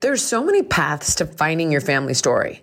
[0.00, 2.62] There's so many paths to finding your family story.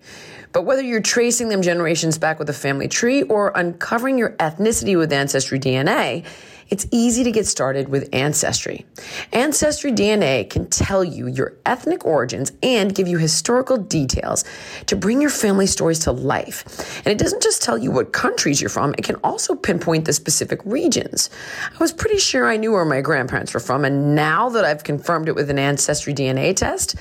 [0.54, 4.98] But whether you're tracing them generations back with a family tree or uncovering your ethnicity
[4.98, 6.24] with Ancestry DNA,
[6.70, 8.86] it's easy to get started with Ancestry.
[9.32, 14.44] Ancestry DNA can tell you your ethnic origins and give you historical details
[14.88, 17.02] to bring your family stories to life.
[17.06, 20.14] And it doesn't just tell you what countries you're from, it can also pinpoint the
[20.14, 21.30] specific regions.
[21.74, 24.84] I was pretty sure I knew where my grandparents were from, and now that I've
[24.84, 26.96] confirmed it with an Ancestry DNA test,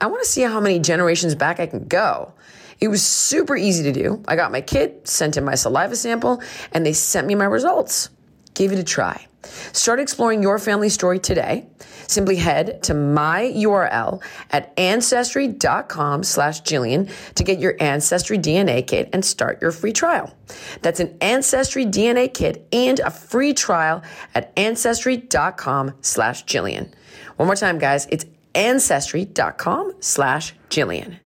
[0.00, 2.32] I want to see how many generations back I can go.
[2.80, 4.22] It was super easy to do.
[4.28, 6.40] I got my kit, sent in my saliva sample,
[6.72, 8.10] and they sent me my results.
[8.58, 9.24] Give it a try.
[9.72, 11.68] Start exploring your family story today.
[12.08, 19.10] Simply head to my URL at ancestry.com slash Jillian to get your Ancestry DNA kit
[19.12, 20.34] and start your free trial.
[20.82, 24.02] That's an Ancestry DNA kit and a free trial
[24.34, 26.90] at ancestry.com slash Jillian.
[27.36, 28.08] One more time, guys.
[28.10, 31.20] It's ancestry.com slash Jillian.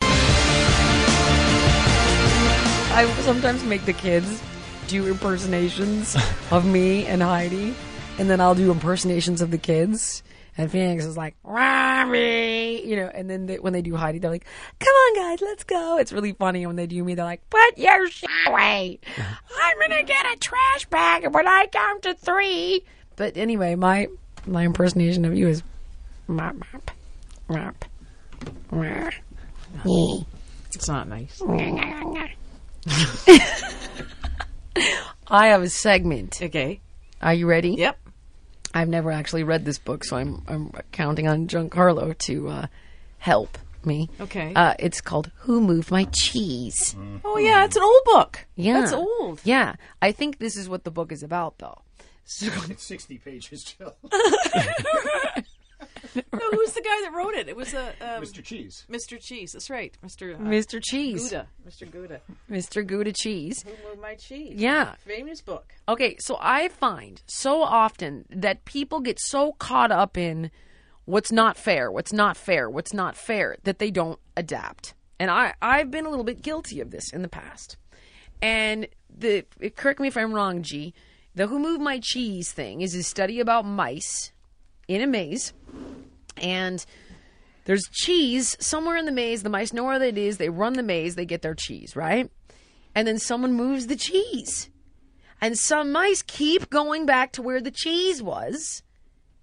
[2.93, 4.43] I sometimes make the kids
[4.91, 6.17] do impersonations
[6.51, 7.73] of me and Heidi,
[8.19, 10.21] and then I'll do impersonations of the kids.
[10.57, 14.29] And Phoenix is like, Mommy, you know, and then they, when they do Heidi, they're
[14.29, 14.45] like,
[14.79, 15.97] come on, guys, let's go.
[15.97, 16.63] It's really funny.
[16.63, 18.99] And when they do me, they're like, put your shit away.
[19.17, 22.83] I'm going to get a trash bag when I count to three.
[23.15, 24.09] But anyway, my,
[24.45, 25.63] my impersonation of you is,
[26.27, 26.91] mop, mop,
[27.47, 27.85] mop,
[28.71, 29.13] mop.
[30.73, 31.41] It's not nice.
[35.31, 36.41] I have a segment.
[36.41, 36.81] Okay.
[37.21, 37.71] Are you ready?
[37.71, 37.97] Yep.
[38.73, 42.67] I've never actually read this book, so I'm I'm counting on Giancarlo to uh,
[43.17, 44.09] help me.
[44.19, 44.53] Okay.
[44.53, 48.45] Uh, it's called "Who Moved My Cheese." Oh yeah, it's an old book.
[48.55, 49.41] Yeah, That's old.
[49.43, 51.81] Yeah, I think this is what the book is about, though.
[52.25, 53.95] So, It's 60 pages, Jill.
[56.33, 57.47] No, who's the guy that wrote it?
[57.49, 58.43] It was a um, Mr.
[58.43, 58.85] Cheese.
[58.89, 59.19] Mr.
[59.19, 59.53] Cheese.
[59.53, 60.35] That's right, Mr.
[60.35, 60.81] Uh, Mr.
[60.83, 61.47] Cheese, Gouda.
[61.67, 61.91] Mr.
[61.91, 62.21] Gouda.
[62.49, 62.85] Mr.
[62.85, 63.63] Gouda Cheese.
[63.63, 64.53] Who moved my cheese?
[64.55, 64.95] Yeah.
[65.05, 65.73] Famous book.
[65.87, 70.51] Okay, so I find so often that people get so caught up in
[71.05, 74.93] what's not fair, what's not fair, what's not fair that they don't adapt.
[75.19, 77.77] And I I've been a little bit guilty of this in the past.
[78.41, 79.45] And the
[79.75, 80.93] correct me if I'm wrong, G.
[81.35, 84.31] The Who Moved My Cheese thing is a study about mice
[84.87, 85.53] in a maze.
[86.37, 86.83] And
[87.65, 89.43] there's cheese somewhere in the maze.
[89.43, 90.37] The mice know where it is.
[90.37, 91.15] They run the maze.
[91.15, 92.29] They get their cheese, right?
[92.95, 94.69] And then someone moves the cheese.
[95.39, 98.83] And some mice keep going back to where the cheese was.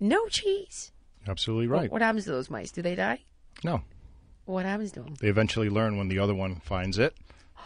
[0.00, 0.92] No cheese.
[1.26, 1.90] Absolutely right.
[1.90, 2.70] What happens to those mice?
[2.70, 3.20] Do they die?
[3.64, 3.82] No.
[4.44, 5.14] What happens to them?
[5.20, 7.14] They eventually learn when the other one finds it.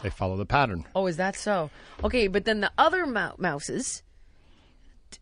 [0.01, 0.85] They follow the pattern.
[0.95, 1.69] Oh, is that so?
[2.03, 4.03] Okay, but then the other mou- mouses,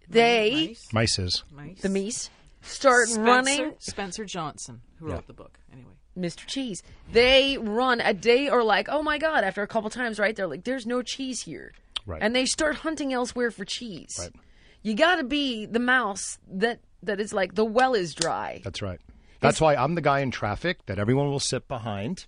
[0.10, 1.18] they, Mice.
[1.18, 1.44] Mices.
[1.52, 1.82] Mice.
[1.82, 2.30] the mice,
[2.62, 3.74] start Spencer, running.
[3.80, 5.22] Spencer Johnson, who wrote Yeah.
[5.28, 5.60] the book.
[5.72, 5.92] Anyway.
[6.18, 6.46] Mr.
[6.46, 6.84] Cheese.
[7.12, 10.36] They run a day or like, oh my God, after a couple times, right?
[10.36, 11.72] They're like, there's no cheese here.
[12.06, 12.22] Right.
[12.22, 14.16] And they start hunting elsewhere for cheese.
[14.20, 14.34] Right.
[14.82, 18.62] You gotta be the mouse that, that is like, the well is dry.
[18.64, 19.00] That's right.
[19.40, 22.26] That's why I'm the guy in traffic that everyone will sit behind.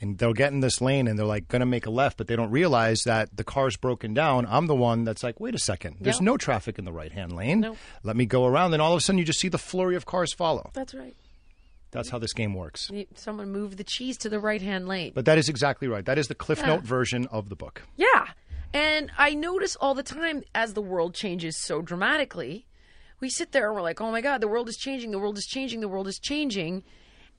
[0.00, 2.26] And they'll get in this lane and they're like going to make a left, but
[2.26, 4.44] they don't realize that the car's broken down.
[4.48, 7.32] I'm the one that's like, wait a second, there's no traffic in the right hand
[7.32, 7.60] lane.
[7.60, 7.78] Nope.
[8.02, 8.72] Let me go around.
[8.72, 10.70] Then all of a sudden you just see the flurry of cars follow.
[10.74, 11.16] That's right.
[11.92, 12.90] That's how this game works.
[13.14, 15.12] Someone moved the cheese to the right hand lane.
[15.14, 16.04] But that is exactly right.
[16.04, 17.82] That is the Cliff Note version of the book.
[17.96, 18.26] Yeah.
[18.72, 22.66] And I notice all the time as the world changes so dramatically,
[23.20, 25.38] we sit there and we're like, oh my God, the world is changing, the world
[25.38, 26.82] is changing, the world is changing.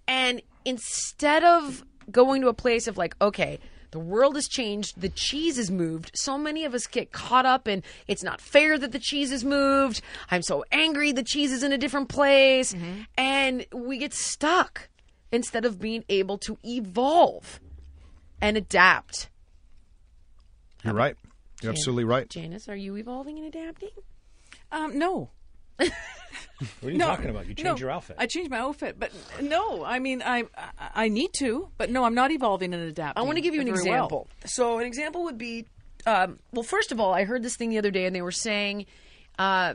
[0.08, 3.60] And instead of going to a place of like, okay,
[3.92, 7.68] the world has changed, the cheese has moved, so many of us get caught up
[7.68, 10.02] in it's not fair that the cheese has moved.
[10.30, 12.76] I'm so angry the cheese is in a different place.
[13.18, 14.90] And we get stuck.
[15.32, 17.60] instead of being able to evolve
[18.42, 19.30] and adapt.
[20.84, 21.16] You're right.
[21.62, 22.30] You're absolutely right.
[22.30, 23.90] Janice, are you evolving and adapting?
[24.72, 25.30] Um, no.
[25.78, 27.48] What are you no, talking about?
[27.48, 27.72] You no.
[27.72, 28.16] changed your outfit.
[28.18, 29.12] I changed my outfit, but
[29.42, 29.84] no.
[29.84, 33.22] I mean, I I, I need to, but no, I'm not evolving and adapting.
[33.22, 33.84] I want to give you an very well.
[33.84, 34.28] example.
[34.46, 35.66] So, an example would be
[36.06, 38.32] um, well, first of all, I heard this thing the other day, and they were
[38.32, 38.86] saying,
[39.40, 39.74] uh,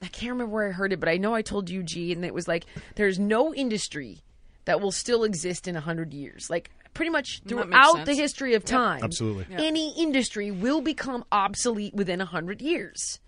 [0.00, 2.24] I can't remember where I heard it, but I know I told you, G, and
[2.24, 4.22] it was like, there's no industry
[4.64, 6.48] that will still exist in 100 years.
[6.48, 9.46] Like, pretty much throughout the history of time, Absolutely.
[9.56, 13.20] any industry will become obsolete within 100 years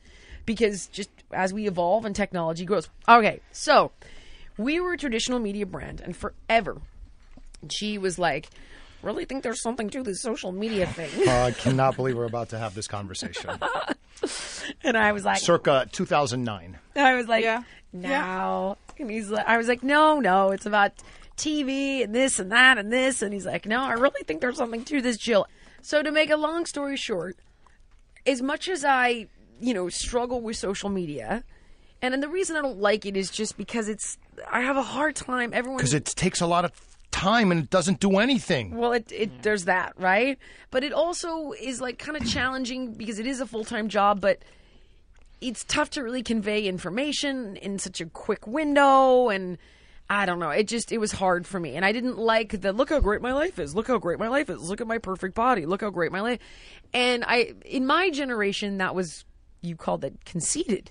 [0.46, 2.88] because just as we evolve and technology grows.
[3.08, 3.92] Okay, so
[4.56, 6.78] we were a traditional media brand, and forever,
[7.66, 8.48] G was like,
[9.02, 11.28] really think there's something to this social media thing.
[11.28, 13.50] Uh, I cannot believe we're about to have this conversation.
[14.84, 16.78] and I was like, Circa 2009.
[16.96, 17.62] I was like, Yeah.
[17.92, 18.76] no.
[18.98, 20.92] And he's like, I was like, no, no, it's about
[21.38, 23.22] TV and this and that and this.
[23.22, 25.46] And he's like, no, I really think there's something to this, Jill.
[25.80, 27.38] So to make a long story short,
[28.26, 29.28] as much as I,
[29.60, 31.44] you know, struggle with social media,
[32.02, 34.16] and then the reason I don't like it is just because it's,
[34.50, 35.52] I have a hard time.
[35.52, 36.72] Everyone Because it takes a lot of
[37.10, 38.76] time and it doesn't do anything.
[38.76, 40.38] Well, it, it there's that, right?
[40.70, 44.20] But it also is like kind of challenging because it is a full time job,
[44.20, 44.38] but
[45.40, 49.58] it's tough to really convey information in such a quick window and
[50.08, 50.50] I don't know.
[50.50, 51.76] It just it was hard for me.
[51.76, 53.76] And I didn't like the look how great my life is.
[53.76, 54.60] Look how great my life is.
[54.68, 55.66] Look at my perfect body.
[55.66, 56.40] Look how great my life.
[56.92, 59.24] And I in my generation that was
[59.60, 60.90] you called it conceited.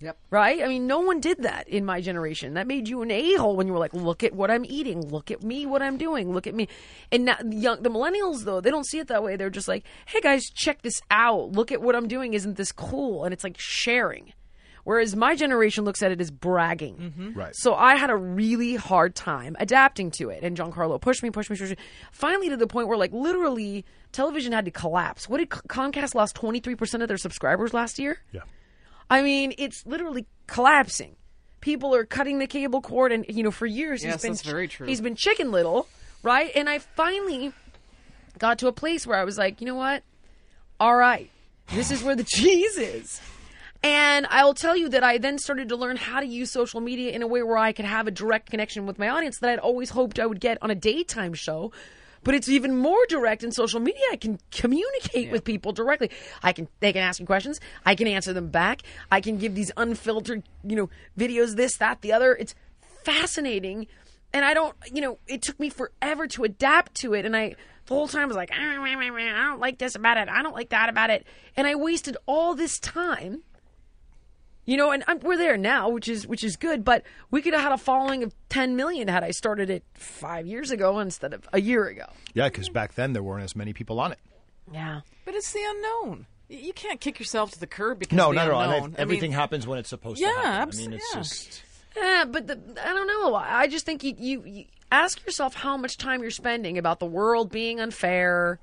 [0.00, 0.16] Yep.
[0.30, 0.62] Right?
[0.62, 2.54] I mean, no one did that in my generation.
[2.54, 5.06] That made you an a hole when you were like, look at what I'm eating.
[5.06, 6.32] Look at me, what I'm doing.
[6.32, 6.68] Look at me.
[7.12, 9.36] And now, young, the millennials, though, they don't see it that way.
[9.36, 11.52] They're just like, hey, guys, check this out.
[11.52, 12.32] Look at what I'm doing.
[12.32, 13.24] Isn't this cool?
[13.24, 14.32] And it's like sharing.
[14.84, 16.96] Whereas my generation looks at it as bragging.
[16.96, 17.38] Mm-hmm.
[17.38, 17.54] Right.
[17.54, 20.42] So I had a really hard time adapting to it.
[20.42, 21.76] And Giancarlo pushed me, pushed me, pushed me.
[22.12, 25.28] Finally, to the point where, like, literally, television had to collapse.
[25.28, 28.18] What did Comcast lost 23% of their subscribers last year?
[28.32, 28.40] Yeah.
[29.10, 31.16] I mean, it's literally collapsing.
[31.60, 34.42] People are cutting the cable cord, and you know, for years Yes, he's been that's
[34.42, 34.86] very true.
[34.86, 35.86] he's been Chicken Little,
[36.22, 36.50] right?
[36.54, 37.52] And I finally
[38.38, 40.02] got to a place where I was like, you know what?
[40.78, 41.28] All right,
[41.74, 43.20] this is where the cheese is.
[43.82, 46.80] And I will tell you that I then started to learn how to use social
[46.80, 49.50] media in a way where I could have a direct connection with my audience that
[49.50, 51.72] I'd always hoped I would get on a daytime show.
[52.22, 54.02] But it's even more direct in social media.
[54.12, 56.10] I can communicate with people directly.
[56.42, 57.60] I can they can ask me questions.
[57.86, 58.82] I can answer them back.
[59.10, 62.34] I can give these unfiltered, you know, videos, this, that, the other.
[62.34, 62.54] It's
[63.04, 63.86] fascinating.
[64.34, 67.24] And I don't, you know, it took me forever to adapt to it.
[67.24, 67.54] And I,
[67.86, 70.28] the whole time, was like, "Ah, I don't like this about it.
[70.28, 71.26] I don't like that about it.
[71.56, 73.42] And I wasted all this time
[74.70, 76.84] you know, and I'm, we're there now, which is which is good.
[76.84, 77.02] But
[77.32, 80.70] we could have had a following of 10 million had I started it five years
[80.70, 82.06] ago instead of a year ago.
[82.34, 84.18] Yeah, because back then there weren't as many people on it.
[84.72, 85.00] Yeah.
[85.24, 86.26] But it's the unknown.
[86.48, 88.60] You can't kick yourself to the curb because No, of not at all.
[88.62, 88.94] And unknown.
[88.96, 90.68] I- I everything mean, happens when it's supposed Yeah, to happen.
[90.68, 91.20] abs- I mean, it's yeah.
[91.20, 91.62] just.
[91.96, 93.34] Yeah, but the, I don't know.
[93.34, 97.06] I just think you, you, you ask yourself how much time you're spending about the
[97.06, 98.60] world being unfair,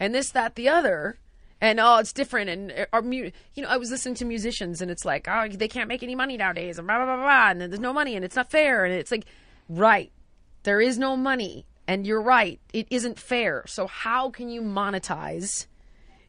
[0.00, 1.16] and this, that, the other,
[1.60, 2.50] and oh, it's different.
[2.50, 5.48] And uh, our, mu- you know, I was listening to musicians, and it's like, oh,
[5.48, 8.16] they can't make any money nowadays, and blah blah blah blah, and there's no money,
[8.16, 9.26] and it's not fair, and it's like,
[9.68, 10.12] right,
[10.62, 13.64] there is no money, and you're right, it isn't fair.
[13.66, 15.66] So how can you monetize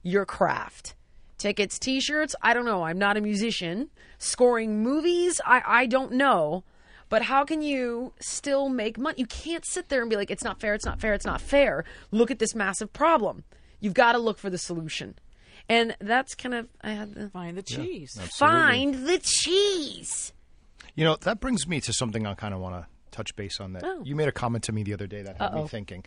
[0.04, 0.96] your craft?
[1.40, 2.36] tickets, t-shirts.
[2.42, 2.84] I don't know.
[2.84, 3.90] I'm not a musician.
[4.20, 6.64] Scoring movies, I I don't know.
[7.08, 9.16] But how can you still make money?
[9.18, 11.42] You can't sit there and be like, it's not fair, it's not fair, it's not
[11.42, 11.84] fair.
[12.12, 13.46] Look at this massive problem.
[13.80, 15.16] You've got to look for the solution.
[15.68, 18.20] And that's kind of I had the Find the cheese.
[18.38, 20.34] find the cheese.
[20.96, 23.74] You know, that brings me to something I kind of want to touch base on
[23.74, 23.84] that.
[23.86, 24.02] Oh.
[24.04, 26.06] You made a comment to me the other day that had me thinking.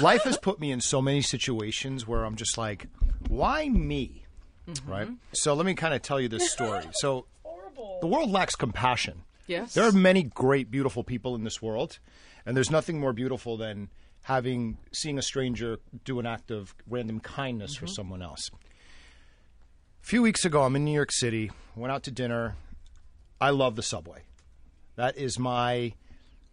[0.00, 2.86] Life has put me in so many situations where I'm just like,
[3.28, 4.24] why me?
[4.68, 4.90] Mm-hmm.
[4.90, 5.08] Right?
[5.32, 6.84] So let me kind of tell you this story.
[6.94, 7.26] So
[8.00, 9.22] the world lacks compassion.
[9.46, 9.74] Yes.
[9.74, 11.98] There are many great, beautiful people in this world,
[12.44, 13.90] and there's nothing more beautiful than
[14.26, 17.92] having seeing a stranger do an act of random kindness for mm-hmm.
[17.92, 18.50] someone else.
[20.02, 21.52] A few weeks ago, I'm in New York City.
[21.76, 22.56] Went out to dinner.
[23.40, 24.22] I love the subway.
[24.96, 25.92] That is my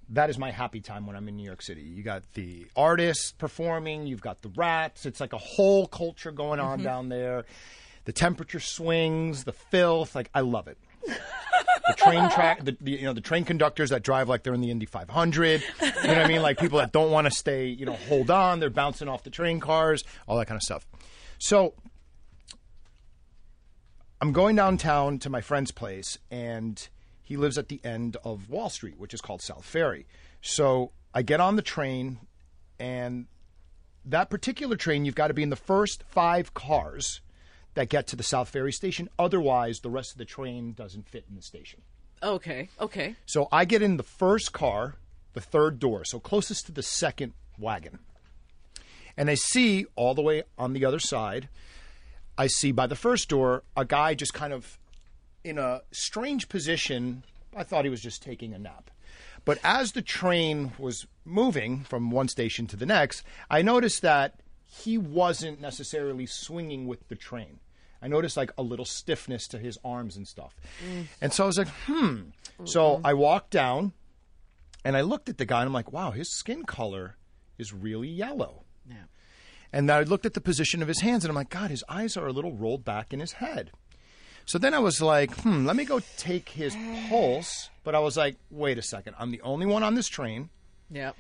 [0.10, 1.82] that is my happy time when I'm in New York City.
[1.82, 5.08] You got the artists performing, you've got the rats.
[5.08, 6.86] It's like a whole culture going on mm-hmm.
[6.86, 7.46] down there.
[8.06, 10.78] The temperature swings, the filth, like I love it.
[11.06, 14.62] The train track, the, the you know the train conductors that drive like they're in
[14.62, 15.62] the Indy 500.
[15.62, 16.42] You know what I mean?
[16.42, 18.60] Like people that don't want to stay, you know, hold on.
[18.60, 20.88] They're bouncing off the train cars, all that kind of stuff.
[21.40, 21.74] So
[24.22, 26.88] I'm going downtown to my friend's place, and
[27.22, 30.06] he lives at the end of Wall Street, which is called South Ferry.
[30.42, 32.20] So I get on the train,
[32.80, 33.28] and
[34.06, 37.22] that particular train, you've got to be in the first five cars
[37.76, 39.10] that get to the South Ferry station.
[39.18, 41.82] Otherwise, the rest of the train doesn't fit in the station.
[42.22, 42.70] Okay.
[42.80, 43.16] Okay.
[43.26, 44.96] So I get in the first car,
[45.34, 48.00] the third door, so closest to the second wagon.
[49.18, 51.50] And I see all the way on the other side,
[52.38, 54.80] I see by the first door a guy just kind of
[55.44, 57.24] in a strange position.
[57.56, 58.90] I thought he was just taking a nap.
[59.46, 64.40] But as the train was moving from one station to the next, I noticed that
[64.66, 67.60] he wasn't necessarily swinging with the train.
[68.04, 70.54] I noticed like a little stiffness to his arms and stuff.
[71.22, 72.18] And so I was like, hmm.
[72.66, 73.94] So I walked down
[74.84, 77.16] and I looked at the guy and I'm like, wow, his skin color
[77.58, 78.66] is really yellow.
[78.90, 79.06] Yeah.
[79.72, 82.18] And I looked at the position of his hands and I'm like, God, his eyes
[82.18, 83.72] are a little rolled back in his head.
[84.46, 86.76] So then I was like, hmm, let me go take his
[87.08, 87.70] pulse.
[87.86, 89.16] But I was like, wait a second.
[89.18, 90.50] I'm the only one on this train.
[90.92, 91.14] Yeah.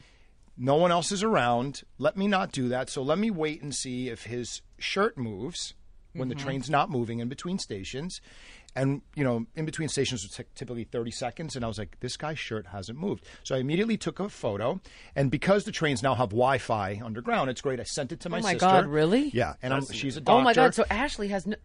[0.58, 1.84] No one else is around.
[1.98, 2.90] Let me not do that.
[2.90, 5.74] So let me wait and see if his shirt moves
[6.13, 8.22] when the train's not moving in between stations.
[8.75, 11.55] And, you know, in between stations was typically 30 seconds.
[11.55, 13.24] And I was like, this guy's shirt hasn't moved.
[13.43, 14.82] So I immediately took a photo.
[15.15, 17.79] And because the trains now have Wi Fi underground, it's great.
[17.79, 18.48] I sent it to my sister.
[18.48, 18.88] Oh my sister.
[18.88, 19.29] God, really?
[19.34, 19.53] Yeah.
[19.62, 20.39] And I'm, she's a doctor.
[20.39, 20.74] Oh my God!
[20.74, 21.55] So Ashley has no.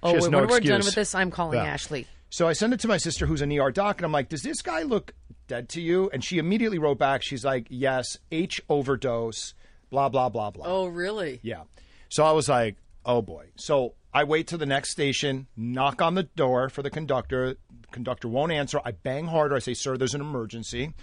[0.00, 1.64] Oh, has when no we're done with this, I'm calling Yeah.
[1.64, 2.06] Ashley.
[2.30, 4.42] So I sent it to my sister, who's an ER doc, and I'm like, "Does
[4.42, 5.14] this guy look
[5.48, 7.22] dead to you?" And she immediately wrote back.
[7.22, 9.54] She's like, "Yes, H overdose,
[9.90, 11.40] blah blah blah blah." Oh, really?
[11.42, 11.62] Yeah.
[12.10, 12.76] So I was like,
[13.08, 16.90] "Oh boy." So I wait to the next station, knock on the door for the
[16.90, 17.56] conductor.
[17.80, 18.80] The conductor won't answer.
[18.84, 19.56] I bang harder.
[19.56, 20.94] I say, "Sir, there's an emergency."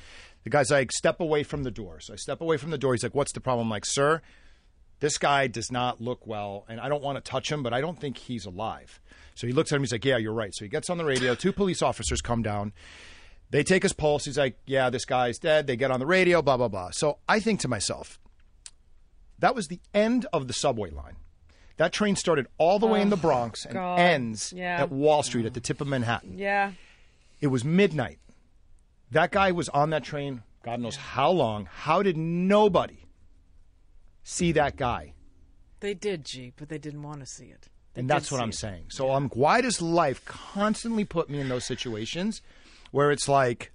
[0.44, 2.94] The guy's like, "Step away from the door." So I step away from the door.
[2.94, 4.22] He's like, "What's the problem?" I'm like, "Sir,
[5.00, 7.82] this guy does not look well, and I don't want to touch him, but I
[7.82, 9.02] don't think he's alive.
[9.34, 9.82] So he looks at him.
[9.82, 11.36] He's like, "Yeah, you're right." So he gets on the radio.
[11.36, 12.72] Two police officers come down.
[13.50, 14.26] They take his pulse.
[14.26, 16.42] He's like, "Yeah, this guy's dead." They get on the radio.
[16.42, 16.92] Blah blah blah.
[16.92, 18.20] So I think to myself,
[19.40, 21.18] that was the end of the subway line.
[21.78, 24.00] That train started all the way in the oh, Bronx and God.
[24.00, 24.82] ends Yeah.
[24.82, 26.38] at Wall Street at the tip of Manhattan.
[26.38, 26.72] Yeah.
[27.42, 28.20] It was midnight.
[29.12, 31.68] That guy was on that train, God knows how long.
[31.72, 33.06] How did nobody
[34.24, 35.14] see that guy?
[35.82, 37.70] They did, G, but they didn't want to see it.
[37.94, 38.56] They and did that's what see I'm it.
[38.56, 38.86] saying.
[38.90, 42.42] So I'm why does life constantly put me in those situations
[42.92, 43.72] where it's like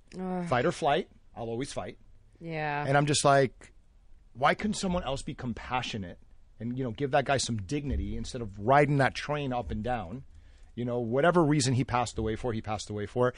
[0.49, 1.09] fight or flight?
[1.37, 1.99] I'll always fight.
[2.40, 2.85] Yeah.
[2.87, 3.73] And I'm just like,
[4.33, 6.19] why couldn't someone else be compassionate
[6.61, 9.83] and you know give that guy some dignity instead of riding that train up and
[9.83, 10.23] down?
[10.76, 13.35] You know, whatever reason he passed away for, he passed away for.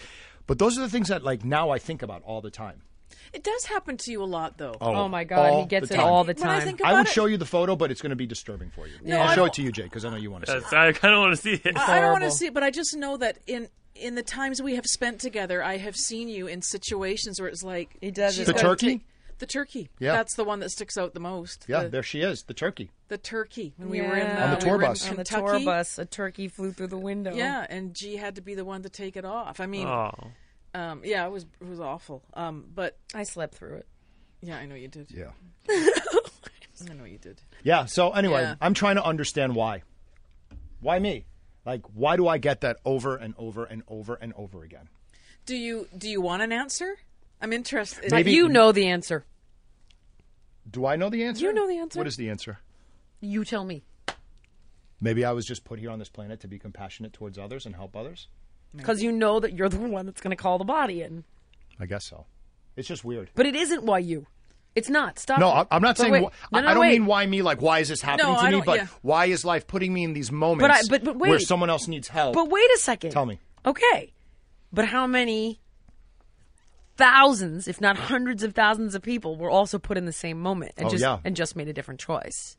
[0.46, 2.82] But those are the things that like now I think about all the time.
[3.32, 4.74] It does happen to you a lot, though.
[4.80, 5.60] oh, oh my God!
[5.60, 6.06] He gets it time.
[6.06, 6.76] all the When I time.
[6.84, 8.94] I would it- show you the photo, but it's going to be disturbing for you.
[9.02, 10.72] No, I'll show it to you, Jay, because I know you want to see it.
[10.72, 11.76] I kind of want to see it.
[11.76, 14.62] I don't want to see it, but I just know that in in the times
[14.62, 18.34] we have spent together, I have seen you in situations where it's like He does
[18.36, 18.46] she's.
[18.46, 18.86] The gotta turkey?
[18.86, 19.06] take-
[19.42, 19.90] the turkey.
[19.98, 20.12] Yeah.
[20.12, 21.66] that's the one that sticks out the most.
[21.68, 22.90] Yeah, the, there she is, the turkey.
[23.08, 23.74] the turkey.
[23.76, 24.44] When we were in Yeah.
[24.44, 25.10] uh, On the tour were in bus.
[25.10, 27.34] on the tour bus, a turkey flew through the window.
[27.34, 29.58] Yeah, and G had to be the one to take it off.
[29.60, 30.12] I mean, Oh.
[30.74, 32.22] um, yeah, it was it was awful.
[32.34, 33.86] Um, but I slept through it.
[34.40, 35.10] yeah, I know you did.
[35.10, 35.30] Yeah.
[35.68, 37.40] I know you did.
[37.62, 37.84] Yeah.
[37.86, 38.54] So anyway, Yeah.
[38.60, 39.82] I'm trying to understand why.
[40.80, 41.26] Why me?
[41.64, 44.88] Like, why do I get that over and over and over and over again?
[45.46, 46.96] Do you do you want an answer?
[47.40, 48.10] I'm interested.
[48.12, 49.24] Maybe- you know the answer.
[50.72, 51.44] Do I know the answer?
[51.44, 51.98] You know the answer.
[51.98, 52.58] What is the answer?
[53.20, 53.84] You tell me.
[55.00, 57.74] Maybe I was just put here on this planet to be compassionate towards others and
[57.74, 58.28] help others.
[58.74, 61.24] Because you know that you're the one that's going to call the body in.
[61.78, 62.24] I guess so.
[62.76, 63.30] It's just weird.
[63.34, 64.26] But it isn't why you.
[64.74, 65.18] It's not.
[65.18, 65.38] Stop.
[65.40, 65.52] No, it.
[65.70, 66.12] I- I'm not But saying.
[66.12, 66.22] wait.
[66.24, 66.92] wh- No, I- no, I don't wait.
[66.92, 67.42] mean why me.
[67.42, 68.62] Like, why is this happening No, to I me?
[68.64, 68.86] But yeah.
[69.02, 71.42] why is life putting me in these moments but- but where wait.
[71.42, 72.34] someone else needs help?
[72.34, 73.10] But wait a second.
[73.10, 73.38] Tell me.
[73.66, 74.12] Okay.
[74.72, 75.60] But how many
[76.96, 80.72] thousands, if not hundreds of thousands of people were also put in the same moment
[80.76, 81.18] and Oh, just yeah.
[81.24, 82.56] and just made a different choice?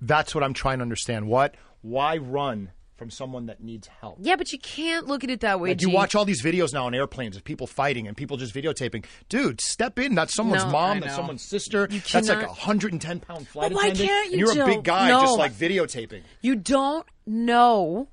[0.00, 1.26] That's what I'm trying to understand.
[1.28, 1.54] What?
[1.80, 4.16] Why run from someone that needs help?
[4.20, 5.70] Yeah, but you can't look at it that way.
[5.70, 8.54] Like you watch all these videos now on airplanes of people fighting and people just
[8.54, 9.04] videotaping.
[9.28, 10.14] Dude, step in.
[10.14, 11.00] That's someone's No, mom.
[11.00, 11.86] That's someone's sister.
[11.88, 14.08] That's like a 110 pound flight But why attendant.
[14.08, 15.20] can't you, and you're a big guy No.
[15.22, 16.22] just like videotaping.
[16.40, 18.08] You don't know.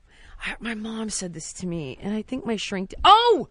[0.45, 2.93] I, my mom said this to me, and I think my shrink.
[3.03, 3.49] oh,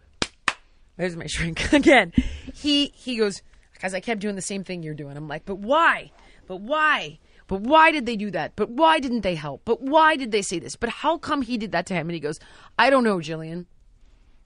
[0.99, 2.13] there's my shrink again.
[2.55, 3.41] He he goes
[3.73, 5.17] because I kept doing the same thing you're doing.
[5.17, 6.13] I'm like, but why?
[6.47, 7.19] But why?
[7.47, 8.53] But why did they do that?
[8.57, 9.63] But why didn't they help?
[9.65, 10.77] But why did they say this?
[10.77, 12.09] But how come he did that to him?
[12.09, 12.39] And he goes,
[12.79, 13.65] I don't know, Jillian.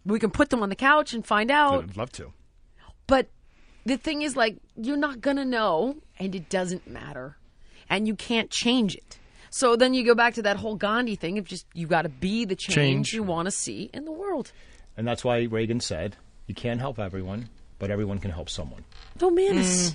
[0.05, 1.83] We can put them on the couch and find out.
[1.83, 2.33] I'd love to.
[3.09, 3.29] But
[3.85, 7.37] the thing is, like, you're not gonna know, and it doesn't matter,
[7.89, 9.19] and you can't change it.
[9.51, 12.09] So then you go back to that whole Gandhi thing of just you got to
[12.09, 13.13] be the change, Change.
[13.13, 14.51] you want to see in the world.
[14.97, 16.17] And that's why Reagan said,
[16.47, 18.85] "You can't help everyone, but everyone can help someone.
[19.21, 19.95] Oh, Manus.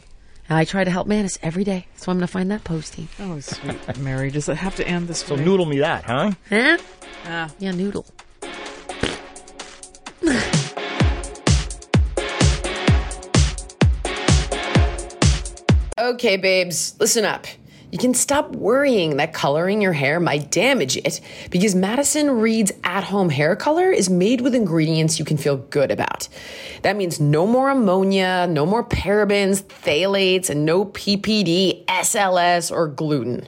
[0.49, 3.09] I try to help Manus every day, so I'm going to find that posting.
[3.19, 5.43] Oh, sweet Mary, does it have to end this So way?
[5.43, 6.31] noodle me that, huh?
[6.49, 6.77] Huh?
[7.25, 7.49] Ah.
[7.59, 8.05] Yeah, noodle.
[15.99, 17.47] Okay, babes, listen up.
[17.89, 23.05] You can stop worrying that coloring your hair might damage it because Madison Reed's at
[23.05, 26.27] home hair color is made with ingredients you can feel good about.
[26.81, 33.47] That means no more ammonia, no more parabens, phthalates, and no PPD, SLS, or gluten.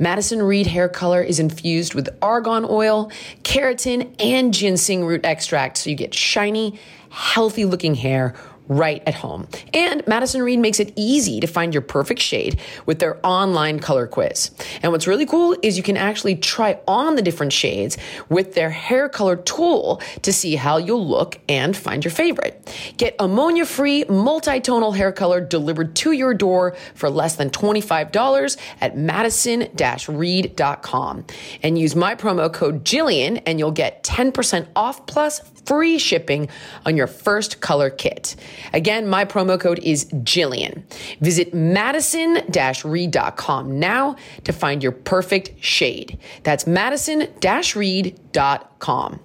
[0.00, 3.12] Madison Reed hair color is infused with argan oil,
[3.44, 8.34] keratin, and ginseng root extract so you get shiny, healthy looking hair
[8.68, 9.46] right at home.
[9.72, 14.06] And Madison Reed makes it easy to find your perfect shade with their online color
[14.06, 14.50] quiz.
[14.82, 17.96] And what's really cool is you can actually try on the different shades
[18.28, 22.72] with their hair color tool to see how you'll look and find your favorite.
[22.96, 28.96] Get ammonia free multi-tonal hair color delivered to your door for less than $25 at
[28.96, 29.68] madison
[30.08, 31.24] reed.com.
[31.62, 36.48] And use my promo code Jillian and you'll get 10% off plus free shipping
[36.84, 38.36] on your first color kit.
[38.72, 40.82] Again, my promo code is Jillian.
[41.20, 42.42] Visit madison
[42.84, 46.18] reed.com now to find your perfect shade.
[46.42, 47.28] That's madison
[47.74, 49.20] reed.com.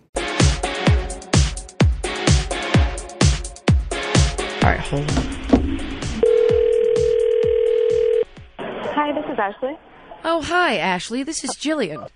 [4.63, 5.31] All right, hold on.
[8.93, 9.77] Hi, this is Ashley.
[10.23, 11.23] Oh, hi, Ashley.
[11.23, 12.07] This is Jillian.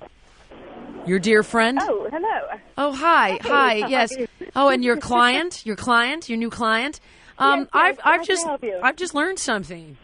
[1.06, 1.78] Your dear friend?
[1.82, 2.60] Oh, hello.
[2.78, 4.12] Oh, hi, hi, yes.
[4.56, 7.00] Oh, and your client, your client, your new client.
[7.38, 8.80] Um, Yes, yes, I've, I've just, I help you?
[8.82, 9.98] I've just learned something.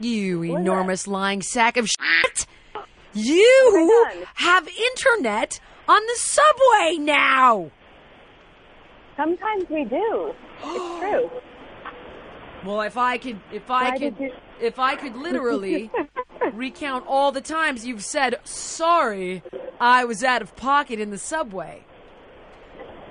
[0.00, 2.46] You is enormous lying sack of shit.
[3.14, 7.70] You have internet on the subway now.
[9.16, 10.34] Sometimes we do.
[10.64, 11.30] It's true.
[12.64, 15.90] Well, if I could, if I Why could, you- if I could literally
[16.52, 19.42] recount all the times you've said sorry,
[19.80, 21.84] I was out of pocket in the subway.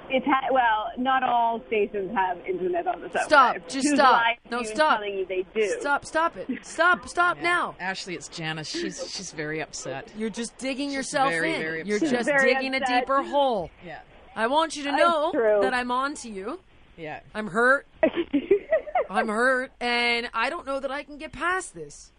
[0.09, 3.23] It's ha- well, not all stations have internet on the subway.
[3.23, 3.55] Stop.
[3.67, 4.21] Just Who's stop.
[4.51, 4.99] No, stop.
[4.99, 5.75] Telling you they do.
[5.79, 6.05] Stop!
[6.05, 6.47] Stop it!
[6.63, 7.07] Stop!
[7.07, 7.75] Stop now!
[7.79, 8.67] Ashley, it's Janice.
[8.69, 10.07] She's she's very upset.
[10.15, 11.59] You're just digging yourself very, in.
[11.61, 13.71] very You're just Very digging a deeper hole.
[13.83, 13.99] Yeah,
[14.35, 16.59] I want you to know that I'm on to you.
[16.95, 17.21] yeah.
[17.33, 17.87] I'm hurt.
[19.13, 22.11] I'm hurt, and I don't know that I can get past this.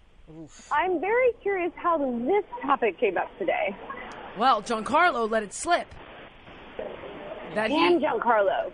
[0.73, 3.77] I'm very curious how this topic came up today.
[4.39, 5.87] Well, Giancarlo let it slip.
[7.55, 8.73] That And he, Giancarlo.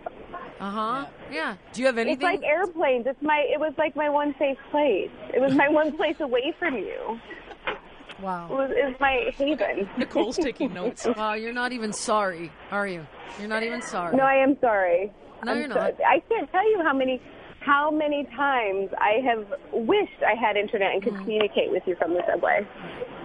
[0.61, 1.57] uh huh, yeah.
[1.73, 2.15] Do you have anything?
[2.15, 3.07] It's like airplanes.
[3.07, 3.45] It's my.
[3.53, 5.11] It was like my one safe place.
[5.35, 7.19] It was my one place away from you.
[7.67, 8.49] It wow.
[8.51, 9.89] was, it was my haven.
[9.97, 11.07] Nicole's taking notes.
[11.17, 13.07] Wow, you're not even sorry, are you?
[13.39, 14.15] You're not even sorry.
[14.17, 15.11] No, I am sorry.
[15.45, 15.95] No, I'm you're so- not.
[16.07, 17.21] I can't tell you how many
[17.61, 21.21] how many times I have wished I had internet and could Mm.
[21.23, 22.67] communicate with you from the subway.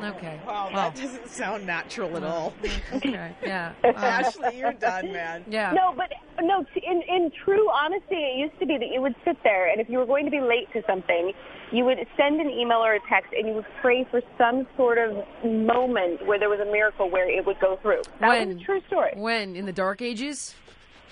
[0.03, 0.39] Okay.
[0.45, 2.53] Wow, that doesn't sound natural at all.
[2.93, 3.31] Okay.
[3.43, 3.71] Yeah.
[3.85, 5.45] Um, Ashley, you're done, man.
[5.47, 5.71] yeah.
[5.71, 6.65] No, but no.
[6.83, 9.89] In in true honesty, it used to be that you would sit there, and if
[9.89, 11.31] you were going to be late to something,
[11.71, 14.97] you would send an email or a text, and you would pray for some sort
[14.97, 18.01] of moment where there was a miracle where it would go through.
[18.19, 18.47] That When?
[18.49, 19.13] was a true story.
[19.15, 20.55] When in the dark ages?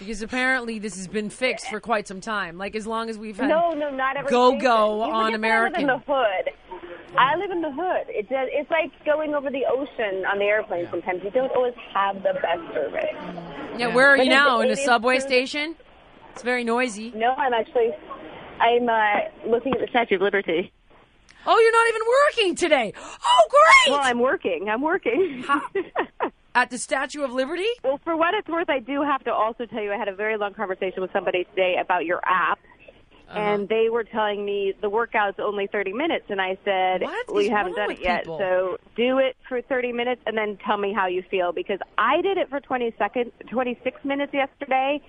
[0.03, 2.57] Because apparently this has been fixed for quite some time.
[2.57, 5.49] Like as long as we've had No, no, not every Go, go on forget that
[5.49, 6.53] I live in the hood.
[7.17, 8.05] I live in the hood.
[8.09, 10.87] It's a, it's like going over the ocean on the airplane.
[10.91, 13.05] Sometimes you don't always have the best service.
[13.77, 14.59] Yeah, where are But you it- now?
[14.61, 15.27] In a subway true.
[15.27, 15.75] station?
[16.31, 17.11] It's very noisy.
[17.15, 17.91] No, I'm actually,
[18.59, 20.71] I'm uh, looking at the Statue of Liberty.
[21.45, 22.93] Oh, you're not even working today.
[22.97, 23.93] Oh, great!
[23.93, 24.69] Well, I'm working.
[24.69, 25.45] I'm working.
[26.55, 27.67] At the Statue of Liberty?
[27.83, 30.15] well, for what it's worth, I do have to also tell you I had a
[30.15, 32.59] very long conversation with somebody today about your app.
[33.27, 33.39] Uh-huh.
[33.39, 36.25] And they were telling me the workout's only 30 minutes.
[36.29, 38.25] And I said, What well, you haven't done it with yet.
[38.25, 41.51] So do it for 30 minutes and then tell me how you feel.
[41.51, 45.01] Because I did it for 20 seconds, 26 minutes yesterday.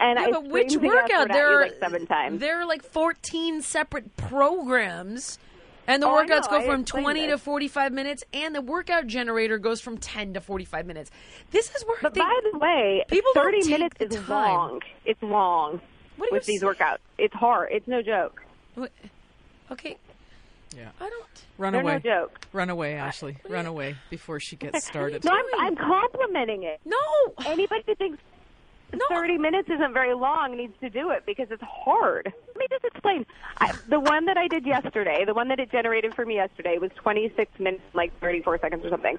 [0.00, 1.28] And Yeah, I but which workout?
[1.28, 2.40] There are like seven times.
[2.40, 5.38] There are like 14 separate programs.
[5.88, 7.30] And the Oh, workouts go from 20 this.
[7.32, 11.10] to 45 minutes, and the workout generator goes from 10 to 45 minutes.
[11.50, 14.28] This is where But they, by the way, people don't 30 minutes is time.
[14.28, 14.80] long.
[15.06, 15.80] It's long
[16.18, 16.98] What with these s- workouts.
[17.16, 17.70] It's hard.
[17.72, 18.42] It's no joke.
[18.74, 18.92] What-
[19.70, 19.96] Okay,
[20.76, 20.90] Yeah.
[21.00, 21.24] I don't.
[21.58, 21.92] Run They're away.
[21.94, 22.38] no joke.
[22.52, 23.36] Run away, Ashley.
[23.48, 25.24] Run away before she gets started.
[25.24, 26.80] No, I'm, I'm complimenting it.
[26.84, 26.96] No.
[27.46, 28.22] Anybody who thinks
[28.92, 29.00] No.
[29.10, 32.32] 30 minutes isn't very long needs to do it because it's hard.
[32.48, 33.26] Let me just explain.
[33.60, 36.78] I, the one that I did yesterday, the one that it generated for me yesterday
[36.78, 39.18] was 26 minutes, like 34 seconds or something.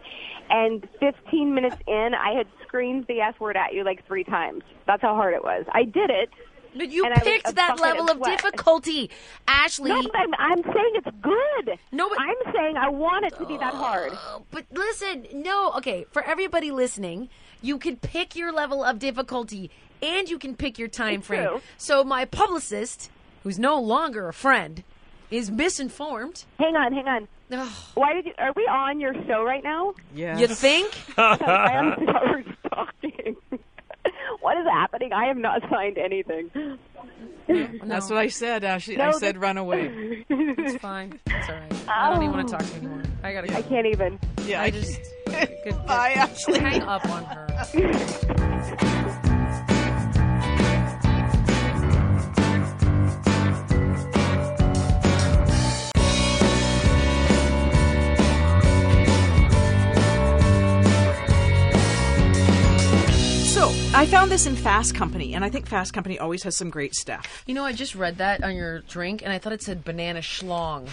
[0.50, 4.64] And 15 minutes in, I had screamed the F word at you like three times.
[4.88, 5.66] That's how hard it was.
[5.72, 6.30] I did it.
[6.76, 9.10] But you picked that level of difficulty,
[9.48, 9.90] Ashley.
[9.90, 11.80] No, but I'm, I'm saying it's good.
[11.92, 14.12] No, but- I'm saying I want it to be that hard.
[14.14, 17.30] Oh, but listen, no, okay, for everybody listening,
[17.62, 19.70] you can pick your level of difficulty
[20.02, 21.48] and you can pick your time It's frame.
[21.48, 21.62] true.
[21.78, 23.10] So my publicist,
[23.44, 24.84] who's no longer a friend,
[25.30, 26.46] is misinformed.
[26.58, 27.28] Hang on, hang on.
[27.52, 28.34] Ugh, Why did you?
[28.38, 29.94] Are we on your show right now?
[30.14, 30.40] Yes.
[30.40, 30.94] you think?
[31.18, 33.36] I am sorry talking.
[34.42, 35.14] What is happening?
[35.14, 36.50] I have not signed anything.
[37.84, 39.00] That's what I said, Ashley.
[39.00, 40.26] I said run away.
[40.30, 41.20] It's fine.
[41.26, 41.90] It's all right.
[41.90, 42.58] I don't even want to oh.
[42.60, 43.04] talk to you anymore.
[43.24, 43.56] I gotta go.
[43.56, 44.20] I can't even.
[44.46, 45.86] Yeah, I just good, good.
[45.86, 46.60] Bye, Ashley.
[46.60, 49.22] hang up on her.
[64.00, 66.96] I found this in Fast Company, and I think Fast Company always has some great
[66.96, 67.44] stuff.
[67.46, 70.22] You know, I just read that on your drink, and I thought it said banana
[70.22, 70.88] schlong.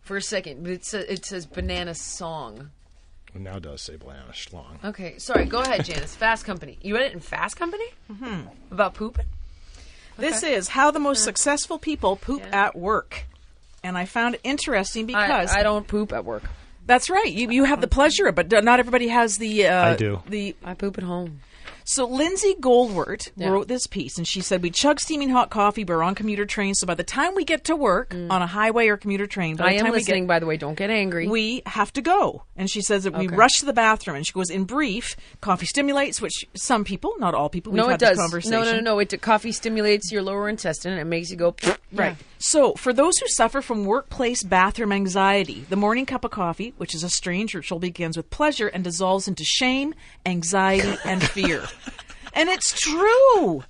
[0.00, 2.70] For a second, but it says, it says banana song.
[3.34, 4.82] It now does say banana schlong.
[4.82, 5.44] Okay, sorry.
[5.44, 6.16] Go ahead, Janice.
[6.16, 6.78] Fast Company.
[6.80, 7.84] You read it in Fast Company?
[8.10, 8.48] Mm-hmm.
[8.72, 9.26] About pooping?
[10.16, 13.26] This is how the most successful people poop at work.
[13.84, 16.44] And I found it interesting because I, I don't poop at work.
[16.86, 17.30] that's right.
[17.30, 19.66] You you have the pleasure, but not everybody has the.
[19.66, 20.22] Uh, I do.
[20.26, 21.40] The I poop at home.
[21.84, 23.48] So Lindsay Goldwert Yeah.
[23.48, 26.44] wrote this piece, and she said, "We chug steaming hot coffee, but we're on commuter
[26.46, 26.78] trains.
[26.80, 29.64] So by the time we get to work on a highway or commuter train, by
[29.64, 29.66] Mm.
[29.66, 30.56] I the am time listening, we get, by the way.
[30.56, 31.28] Don't get angry.
[31.28, 34.32] we have to go." And she says that we rush to the bathroom, and she
[34.32, 38.16] goes, "In brief, coffee stimulates, which some people, not all people, no, it does.
[38.46, 38.98] No, no, no, no.
[38.98, 40.92] It coffee stimulates your lower intestine.
[40.92, 41.54] and It makes you go
[41.92, 42.16] Right.
[42.38, 46.94] So, for those who suffer from workplace bathroom anxiety, the morning cup of coffee, which
[46.94, 51.64] is a strange ritual, begins with pleasure and dissolves into shame, anxiety, and fear.
[52.34, 53.62] And it's true.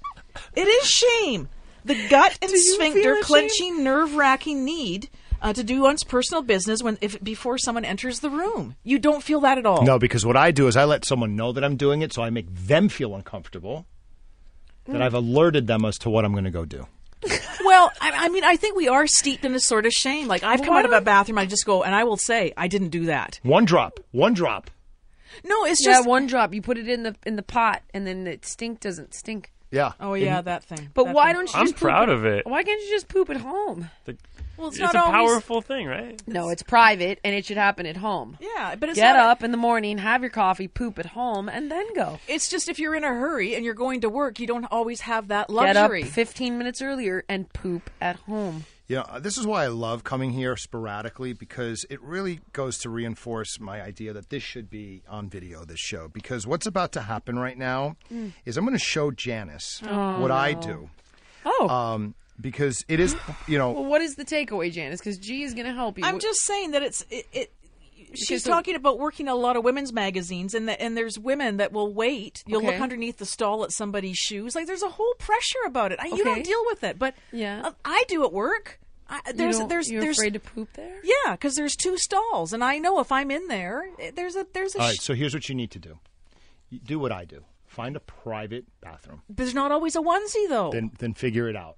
[0.54, 1.48] It is shame.
[1.84, 5.10] The gut and sphincter clenching, nerve-wracking need
[5.40, 8.76] uh, to do one's personal business when if before someone enters the room.
[8.84, 9.82] You don't feel that at all.
[9.82, 12.22] No, because what I do is I let someone know that I'm doing it, so
[12.22, 13.86] I make them feel uncomfortable.
[14.86, 16.86] That I've alerted them as to what I'm going to go do.
[17.64, 20.26] Well, I, I mean, I think we are steeped in a sort of shame.
[20.26, 22.52] Like I've come Why out of a bathroom, I just go, and I will say,
[22.56, 23.38] I didn't do that.
[23.44, 24.00] One drop.
[24.10, 24.68] One drop.
[25.44, 26.54] No, it's Yeah, just one drop.
[26.54, 29.50] You put it in the in the pot, and then the stink doesn't stink.
[29.70, 29.92] Yeah.
[30.00, 30.90] Oh yeah, that thing.
[30.92, 31.34] But That why thing.
[31.36, 31.60] don't you?
[31.60, 32.46] I'm just poop proud at- of it.
[32.46, 33.90] Why can't you just poop at home?
[34.04, 34.16] The-
[34.58, 35.30] Well, it's, it's not a always.
[35.30, 36.20] powerful thing, right?
[36.28, 38.36] No, it's private, and it should happen at home.
[38.38, 41.48] Yeah, but it's Get not, up in the morning, have your coffee, poop at home,
[41.48, 42.18] and then go.
[42.28, 45.00] It's just if you're in a hurry and you're going to work, you don't always
[45.00, 46.02] have that Get up luxury.
[46.02, 48.66] 15 minutes earlier and poop at home.
[48.88, 52.90] You know, this is why I love coming here sporadically because it really goes to
[52.90, 56.08] reinforce my idea that this should be on video, this show.
[56.08, 57.96] Because what's about to happen right now
[58.44, 60.90] is I'm going to show Janice what I do.
[61.44, 63.14] Oh, Um, because it is,
[63.46, 65.00] you know, well, what is the takeaway, Janice?
[65.00, 66.04] Because G is going to help you.
[66.04, 67.26] I'm just saying that it's it.
[67.32, 67.52] it
[68.14, 71.72] She's talking about working a lot of women's magazines, and that and there's women that
[71.72, 72.42] will wait.
[72.46, 74.54] You'll look underneath the stall at somebody's shoes.
[74.54, 75.98] Like there's a whole pressure about it.
[76.00, 77.62] I, You don't deal with it, but Yeah.
[77.64, 78.78] uh, I do at work.
[79.08, 81.00] I, You there's don't- there's you're there's afraid to poop there.
[81.04, 84.46] yeah, because there's two stalls, and I know if I'm in there, eh, there's a
[84.52, 84.80] there's a.
[84.80, 85.98] all sh- so here's what you need to do
[86.70, 90.70] You do what I do find a private bathroom, there's not always a onesie though.
[90.72, 91.76] then, then figure it out.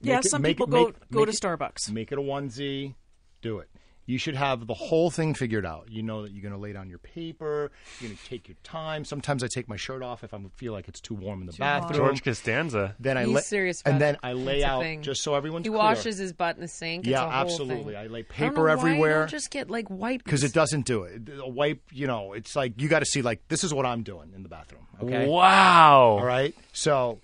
[0.00, 1.90] yeah, it- some make people it- go make- go make to it- Starbucks.
[1.90, 2.94] Make it a onesie.
[3.42, 3.68] Do it.
[4.06, 5.88] You should have the whole thing figured out.
[5.90, 7.72] You know that you're going to lay down your paper.
[8.00, 9.04] You're going to take your time.
[9.04, 11.52] Sometimes I take my shirt off if I feel like it's too warm in the
[11.54, 11.96] bathroom.
[11.98, 12.94] George Costanza.
[13.00, 14.20] Then I He's lay, serious about and then it.
[14.22, 15.02] I lay It's a out thing.
[15.02, 15.78] just so everyone's He clear.
[15.78, 17.00] washes his butt in the sink.
[17.04, 17.94] It's Yeah, a whole absolutely.
[17.94, 17.96] thing.
[18.02, 19.18] I lay I don't paper know why you everywhere.
[19.20, 21.22] don't just get like wipes because it doesn't do it.
[21.42, 24.04] A wipe, you know, it's like you got to see like this is what I'm
[24.04, 24.86] doing in the bathroom.
[25.02, 25.26] Okay.
[25.26, 26.18] Wow.
[26.20, 26.54] All right.
[26.72, 27.18] So,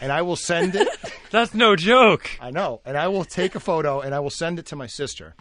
[0.00, 0.88] and I will send it.
[1.30, 2.28] That's no joke.
[2.40, 4.86] I know, and I will take a photo and I will send it to my
[4.86, 5.34] sister,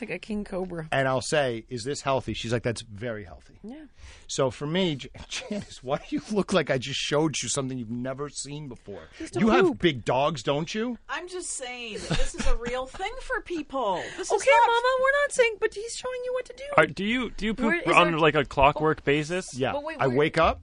[0.00, 0.88] It's like a king cobra.
[0.92, 3.84] and I'll say, "Is this healthy?" She's like, "That's very healthy." Yeah.
[4.28, 7.76] So for me, J- Janice, why do you look like I just showed you something
[7.76, 9.02] you've never seen before?
[9.36, 10.96] You have big dogs, don't you?
[11.08, 13.96] I'm just saying that this is a real thing for people.
[14.16, 16.64] This is Okay, not- Mama, we're not saying, but he's showing you what to do.
[16.78, 19.46] Are, do you do you poop Where is on our- like a clockwork basis?
[19.54, 19.72] Yeah.
[19.72, 20.62] But wait, I where- wake up.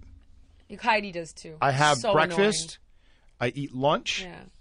[0.81, 1.57] Heidi does too.
[1.61, 2.79] I have So breakfast.
[3.39, 4.23] I eat lunch.
[4.23, 4.51] annoying.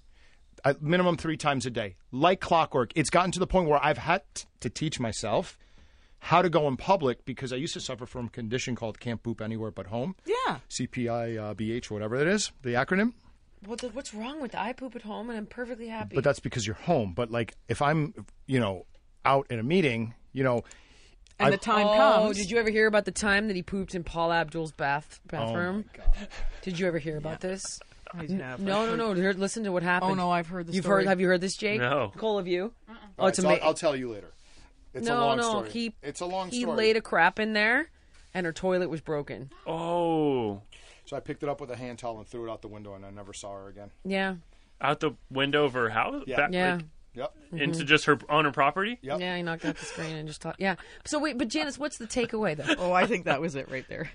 [0.68, 0.72] Yeah.
[0.80, 2.92] Minimum three times a day, like clockwork.
[2.94, 5.58] It's gotten to the point where I've had t- to teach myself
[6.18, 9.22] how to go in public because I used to suffer from a condition called can't
[9.22, 10.16] poop anywhere but home.
[10.24, 10.58] Yeah.
[10.70, 13.12] CPI uh, BH, whatever it is, the acronym.
[13.64, 14.60] What the, what's wrong with that?
[14.60, 16.14] I poop at home and I'm perfectly happy.
[16.14, 17.12] But that's because you're home.
[17.14, 18.14] But like if I'm,
[18.46, 18.86] you know,
[19.24, 20.62] out in a meeting, you know,
[21.38, 22.36] And I- the time oh, comes.
[22.38, 25.84] did you ever hear about the time that he pooped in Paula Abdul's bath bathroom?
[25.94, 26.28] Oh my God.
[26.62, 27.78] Did you ever hear about this?
[28.12, 28.60] I have.
[28.60, 29.14] No, no, no.
[29.14, 30.12] Here, Listen to what happened.
[30.12, 31.02] Oh no, I've heard the You've story.
[31.02, 31.08] heard?
[31.08, 31.80] Have you heard this, Jake?
[31.80, 32.12] No.
[32.14, 32.72] Nicole, have you?
[32.88, 33.66] Oh, All it's right, so I'll, amazing.
[33.66, 34.32] I'll tell you later.
[34.94, 35.48] It's no, a long no.
[35.50, 35.70] story.
[35.70, 36.58] He it's a long story.
[36.58, 36.76] he story.
[36.76, 37.90] laid a crap in there,
[38.32, 39.50] and her toilet was broken.
[39.66, 40.62] Oh,
[41.04, 42.94] so I picked it up with a hand towel and threw it out the window,
[42.94, 43.90] and I never saw her again.
[44.04, 44.36] Yeah,
[44.80, 46.24] out the window of her house.
[46.26, 46.36] Yeah.
[46.36, 46.74] Back, yeah.
[46.76, 46.84] like,
[47.16, 47.34] Yep.
[47.52, 47.86] into mm-hmm.
[47.86, 48.98] just her on her property.
[49.00, 49.20] Yep.
[49.20, 50.60] Yeah, he knocked out the screen and just talked.
[50.60, 50.76] Yeah.
[51.06, 52.74] So wait, but Janice, what's the takeaway though?
[52.78, 54.10] Oh, I think that was it right there.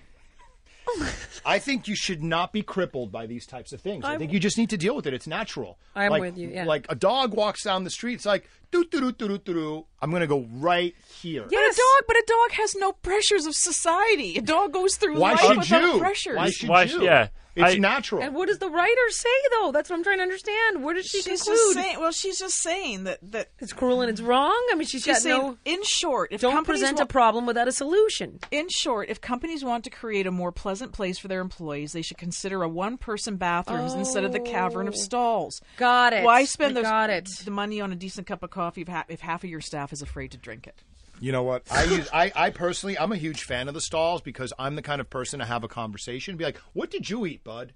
[1.46, 4.04] I think you should not be crippled by these types of things.
[4.06, 5.14] I think you just need to deal with it.
[5.14, 5.78] It's natural.
[5.96, 6.66] I'm Like- with you, yeah.
[6.66, 9.54] Like a dog walks down the street, it's like doo doo doo doo doo doo.
[9.54, 9.86] doo.
[10.02, 11.44] I'm gonna go right here.
[11.44, 14.36] But a dog, but a dog has no pressures of society.
[14.38, 16.00] A dog goes through Why life should without you?
[16.00, 16.38] pressures.
[16.38, 17.04] Why should Why you?
[17.04, 17.28] yeah.
[17.54, 18.24] It's I- natural.
[18.24, 19.72] And what does the writer say though?
[19.74, 20.84] That's what I'm trying to understand.
[20.84, 21.58] Where did she she's conclude?
[21.58, 22.00] just saying.
[22.00, 24.58] Well, she's just saying that that it's cruel and it's wrong.
[24.72, 25.38] I mean, she's, she's got saying.
[25.38, 25.58] no.
[25.66, 28.40] in short, if Don't present wa- a problem without a solution.
[28.52, 32.02] In short, if companies want to create a more pleasant place for their employees, they
[32.02, 34.98] should consider a one-person bathrooms instead of the cavern of oh.
[34.98, 35.62] stalls.
[35.76, 36.24] Got it.
[36.24, 37.28] Why spend those, got it.
[37.44, 39.92] the money on a decent cup of coffee if, ha- if half of your staff
[39.94, 40.82] is afraid to drink it?
[41.20, 41.64] You know what?
[41.72, 44.82] I use I, I personally I'm a huge fan of the stalls because I'm the
[44.82, 47.74] kind of person to have a conversation, be like, "What did you eat, bud?"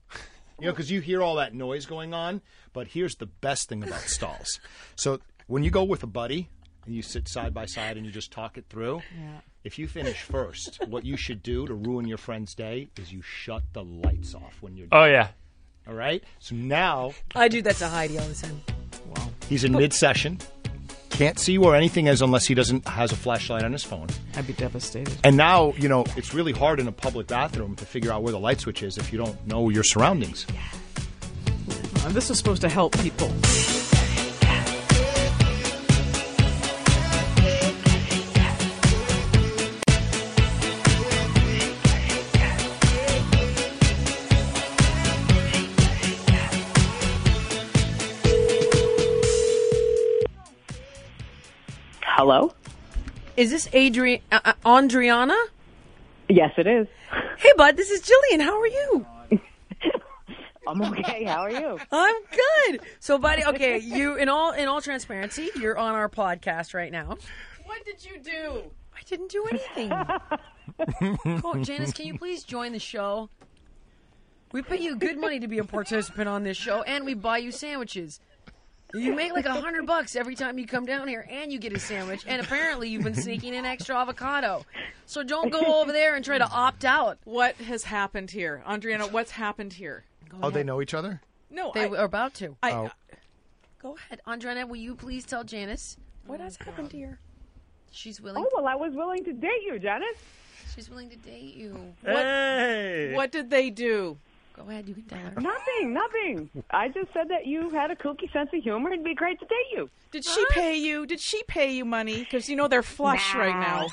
[0.59, 2.41] You know, because you hear all that noise going on.
[2.73, 4.59] But here's the best thing about stalls.
[4.95, 6.49] So when you go with a buddy
[6.85, 9.01] and you sit side by side and you just talk it through,
[9.63, 13.21] if you finish first, what you should do to ruin your friend's day is you
[13.21, 14.87] shut the lights off when you're.
[14.91, 15.27] Oh yeah.
[15.87, 16.23] All right.
[16.39, 18.61] So now I do that to Heidi all the time.
[19.15, 19.29] Wow.
[19.47, 20.39] He's in mid session.
[21.15, 24.07] Can't see where anything is unless he doesn't has a flashlight on his phone.
[24.35, 25.17] I'd be devastated.
[25.23, 28.33] And now, you know, it's really hard in a public bathroom to figure out where
[28.33, 30.45] the light switch is if you don't know your surroundings.
[32.03, 33.31] Uh, this is supposed to help people.
[52.15, 52.53] Hello?
[53.35, 55.35] Is this Adri- uh, uh, Andriana?
[56.29, 56.87] Yes, it is.
[57.37, 58.41] Hey, bud, this is Jillian.
[58.41, 59.05] How are you?
[60.65, 61.25] I'm okay.
[61.25, 61.77] How are you?
[61.91, 62.79] I'm good.
[63.01, 67.17] So, buddy, okay, you in all in all transparency, you're on our podcast right now.
[67.65, 68.63] What did you do?
[68.95, 69.91] I didn't do anything.
[71.43, 73.29] oh, Janice, can you please join the show?
[74.53, 77.39] We pay you good money to be a participant on this show, and we buy
[77.39, 78.21] you sandwiches.
[78.95, 81.73] You make like a hundred bucks every time you come down here, and you get
[81.73, 82.23] a sandwich.
[82.25, 84.65] And apparently, you've been sneaking in extra avocado.
[85.05, 87.17] So don't go over there and try to opt out.
[87.25, 89.11] What has happened here, Andriana?
[89.11, 90.05] What's happened here?
[90.41, 91.21] Oh, they know each other?
[91.49, 92.57] No, They I, are about to.
[92.61, 92.91] I, Oh.
[93.81, 94.67] Go ahead, Andriana.
[94.67, 97.19] Will you please tell Janice what oh, has happened here?
[97.91, 98.43] She's willing.
[98.43, 100.17] Oh, well, I was willing to date you, Janice.
[100.73, 101.93] She's willing to date you.
[102.03, 103.13] Hey.
[103.13, 104.17] what did they do?
[104.55, 104.87] Go ahead.
[104.87, 105.41] You can tell her.
[105.41, 106.49] Nothing, nothing.
[106.71, 108.91] I just said that you had a kooky sense of humor.
[108.91, 109.89] It'd be great to date you.
[110.11, 111.05] Did she pay you?
[111.05, 112.19] Did she pay you money?
[112.19, 113.87] Because you know they're flush right now.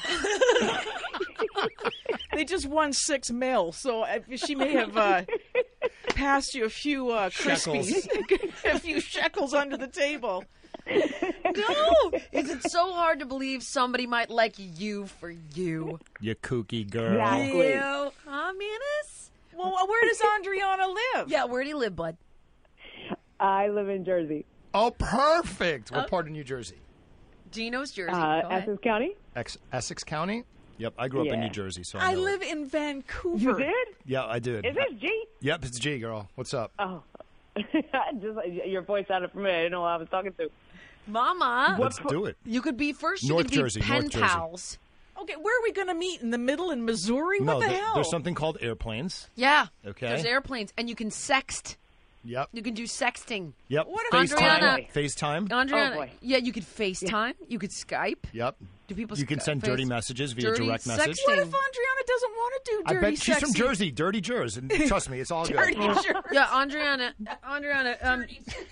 [2.35, 5.23] they just won six mil, so she may have uh,
[6.09, 8.07] passed you a few uh, crispies,
[8.65, 10.45] a few shekels under the table.
[10.87, 15.99] No, is it so hard to believe somebody might like you for you?
[16.21, 17.13] You kooky girl.
[17.13, 17.69] Exactly.
[17.69, 19.02] You, huh, Manus?
[19.63, 21.29] Well, where does Andriana live?
[21.31, 22.17] Yeah, where do you live, bud?
[23.41, 24.45] I live in Jersey,
[24.75, 25.91] Oh, perfect.
[25.91, 26.77] What part of New Jersey?
[27.51, 28.13] Geno's Jersey.
[28.13, 28.63] uh, Go ahead.
[28.63, 29.17] Essex County.
[29.37, 30.45] Ex- Essex County?
[30.79, 31.41] Yep, I grew up in Yeah.
[31.47, 32.23] New Jersey, so I, I know it.
[32.25, 33.37] live in Vancouver.
[33.51, 33.87] You did?
[34.07, 34.65] Yeah, I did.
[34.65, 35.25] Is this G?
[35.41, 36.29] Yep, it's G, girl.
[36.37, 36.73] What's up?
[36.79, 37.03] Oh.
[37.57, 39.55] just your voice sounded familiar.
[39.57, 40.51] I didn't know who I was talking to.
[41.07, 42.37] Mama, Let's do it.
[42.47, 43.23] you could be first.
[43.25, 44.25] You North could be Jersey, pen North Jersey.
[44.25, 44.79] pals.
[45.21, 47.39] Okay, where are we going to meet in the middle in Missouri?
[47.41, 47.95] no, what the th- hell?
[47.95, 49.29] there's something called airplanes.
[49.35, 49.67] Yeah.
[49.87, 50.07] Okay.
[50.09, 51.77] There's airplanes, and you can sext.
[52.25, 52.51] Yep.
[52.53, 53.53] You can do sexting.
[53.69, 53.87] Yep.
[53.89, 54.59] What if FaceTime.
[54.61, 55.53] Andriana- FaceTime.
[55.53, 56.11] Andrea, Oh, boy.
[56.21, 57.35] yeah, you could FaceTime.
[57.49, 58.19] You could Skype.
[58.33, 58.57] Yep.
[58.89, 61.19] Do people You can Sky- send dirty face- messages via dirty direct message.
[61.25, 64.21] What if Andriana doesn't want to do I dirty bet she's from sexy- Jersey, dirty
[64.21, 65.95] Jers, and trust me, it's all Dirty good.
[65.95, 66.09] Jersey.
[66.33, 67.13] Yeah, Andriana,
[67.45, 68.27] Andriana, um,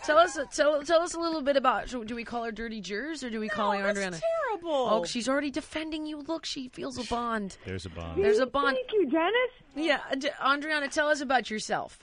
[0.04, 1.88] tell us, tell, tell us a little bit about.
[1.88, 4.20] Do we call her Dirty Jers or do we call her Oh, that's Andriana?
[4.50, 4.70] terrible.
[4.90, 6.18] Oh, she's already defending you.
[6.18, 7.56] Look, she feels a bond.
[7.64, 8.22] There's a bond.
[8.22, 8.76] There's a bond.
[8.76, 9.34] Thank you, Dennis.
[9.74, 11.98] Yeah, D- Andriana, tell us about yourself.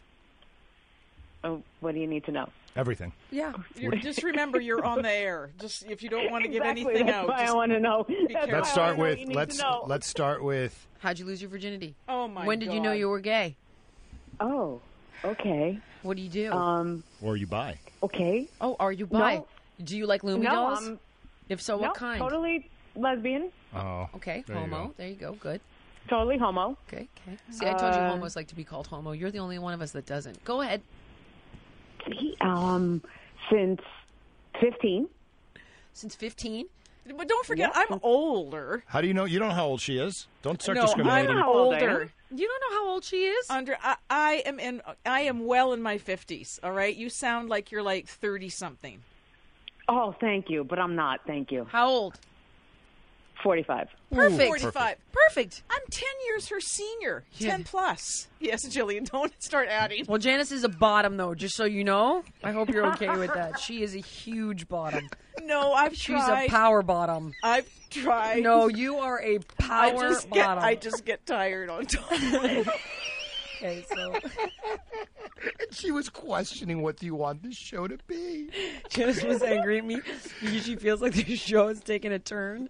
[1.44, 2.50] Oh, what do you need to know?
[2.76, 3.12] Everything.
[3.32, 3.54] Yeah.
[3.76, 5.50] You're- just remember, you're on the air.
[5.60, 6.84] Just if you don't want to give exactly.
[6.86, 7.28] anything That's out.
[7.28, 8.06] why just- I want to know.
[8.08, 8.52] That's careful.
[8.54, 11.96] Let's I start wanna with let's let's start with How'd you lose your virginity?
[12.10, 12.46] oh my!
[12.46, 13.56] when did you know you were gay?
[14.40, 14.82] Oh,
[15.26, 15.80] okay.
[16.04, 16.52] What do you do?
[16.52, 17.80] Um, or you buy.
[18.04, 18.48] okay.
[18.62, 19.36] oh, are you bi?
[19.36, 19.48] no.
[19.84, 20.88] Do you like Loomy No, dolls?
[20.88, 21.00] I'm
[21.50, 22.20] if so, no, what kind?
[22.20, 24.10] totally lesbian, Oh.
[24.16, 24.88] Okay, There homo.
[24.88, 24.94] go.
[24.98, 25.34] There you go.
[25.34, 25.62] Good.
[26.10, 26.78] totally homo.
[26.88, 27.38] Okay, okay.
[27.52, 29.12] See, I told you Uh, homos like to be called homo.
[29.12, 30.44] You're the only one of us that doesn't.
[30.46, 30.82] Go ahead.
[32.10, 33.02] See, um,
[33.52, 33.82] since
[34.60, 35.08] 15.
[35.94, 36.66] Since 15?
[37.16, 38.84] But don't forget, I'm older.
[38.88, 39.24] How do you know?
[39.26, 40.28] You don't know how old she is.
[40.42, 41.38] Don't start No, I'm discriminating.
[41.38, 41.56] How I am?
[41.56, 42.12] older.
[42.36, 43.50] You don't know how old she is?
[43.50, 44.82] Andre, I, I am in.
[45.06, 46.60] I am well in my fifties.
[46.64, 49.02] All right, you sound like you're like thirty something.
[49.88, 51.22] Oh, thank you, but I'm not.
[51.26, 51.66] Thank you.
[51.72, 52.20] How old?
[53.44, 53.88] 45.
[54.12, 54.48] Perfect.
[54.48, 54.98] Forty-five.
[55.12, 55.64] Perfect.
[55.70, 57.24] I'm ten years her senior.
[57.40, 58.28] Ten plus.
[58.40, 59.10] Yes, Jillian.
[59.10, 60.06] Don't start adding.
[60.08, 62.24] Well, Janice is a bottom, though, just so you know.
[62.44, 63.60] I hope you're okay with that.
[63.60, 65.10] She is a huge bottom.
[65.44, 66.46] No, I've She's tried.
[66.46, 67.34] a power bottom.
[67.44, 68.44] I've tried.
[68.44, 70.46] No, you are a power just get.
[70.46, 70.64] bottom.
[70.64, 72.12] I just get tired on top.
[73.58, 74.14] okay, so
[75.72, 78.37] She was questioning what do you want this show to be.
[78.98, 79.96] Janice was angry at me
[80.42, 82.70] because she feels like the show is taking a turn.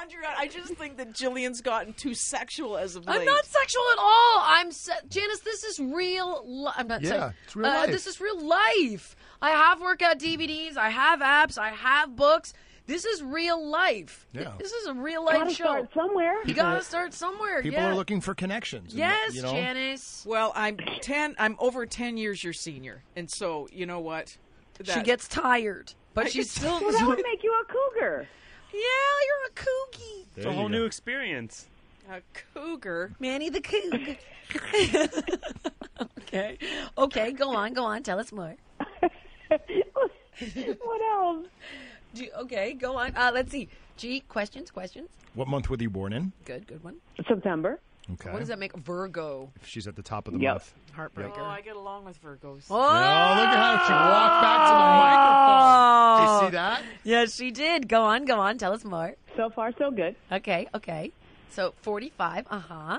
[0.00, 3.20] Andrea, I just think that Jillian's gotten too sexual as of late.
[3.20, 4.42] I'm not sexual at all.
[4.44, 5.40] I'm se- Janice.
[5.40, 6.42] This is real.
[6.46, 7.02] Li- I'm not.
[7.02, 7.90] Yeah, saying- it's real uh, life.
[7.90, 9.16] This is real life.
[9.42, 10.76] I have workout DVDs.
[10.76, 11.58] I have apps.
[11.58, 12.52] I have books.
[12.86, 14.26] This is real life.
[14.32, 14.52] Yeah.
[14.58, 15.64] This is a real life Gotta show.
[15.64, 16.36] start somewhere.
[16.44, 17.60] You gotta start somewhere.
[17.60, 17.90] People yeah.
[17.90, 18.92] are looking for connections.
[18.92, 20.24] and, Yes, you know, Janice.
[20.26, 21.34] Well, I'm ten.
[21.38, 24.36] I'm over ten years your senior, and so you know what?
[24.84, 26.80] She gets tired, but I she's still.
[26.80, 28.28] Well, that would make you a cougar.
[28.72, 28.80] yeah,
[29.26, 30.26] you're a kooky.
[30.36, 30.68] It's a whole go.
[30.68, 31.66] new experience.
[32.10, 32.20] a
[32.54, 33.12] cougar.
[33.18, 34.16] Manny the Coog.
[36.20, 36.58] okay.
[36.98, 38.02] Okay, go on, go on.
[38.02, 38.54] Tell us more.
[39.48, 41.46] what else?
[42.14, 43.14] Do you- okay, go on.
[43.16, 43.68] Uh, let's see.
[43.96, 45.08] G, questions, questions.
[45.34, 46.32] What month were you born in?
[46.44, 46.96] Good, good one.
[47.26, 47.80] September.
[48.14, 48.30] Okay.
[48.30, 48.76] What does that make?
[48.76, 49.50] Virgo.
[49.64, 50.54] She's at the top of the Yep.
[50.54, 50.74] month.
[50.96, 51.38] Heartbreaker.
[51.38, 52.64] Oh, I get along with Virgos.
[52.70, 56.16] Oh, Oh, look at how she walked back to the microphone.
[56.20, 56.82] Did you see that?
[57.04, 57.88] Yes, she did.
[57.88, 58.58] Go on, go on.
[58.58, 59.16] Tell us more.
[59.36, 60.14] So far, so good.
[60.30, 61.12] Okay, okay.
[61.50, 62.98] So 45, uh huh.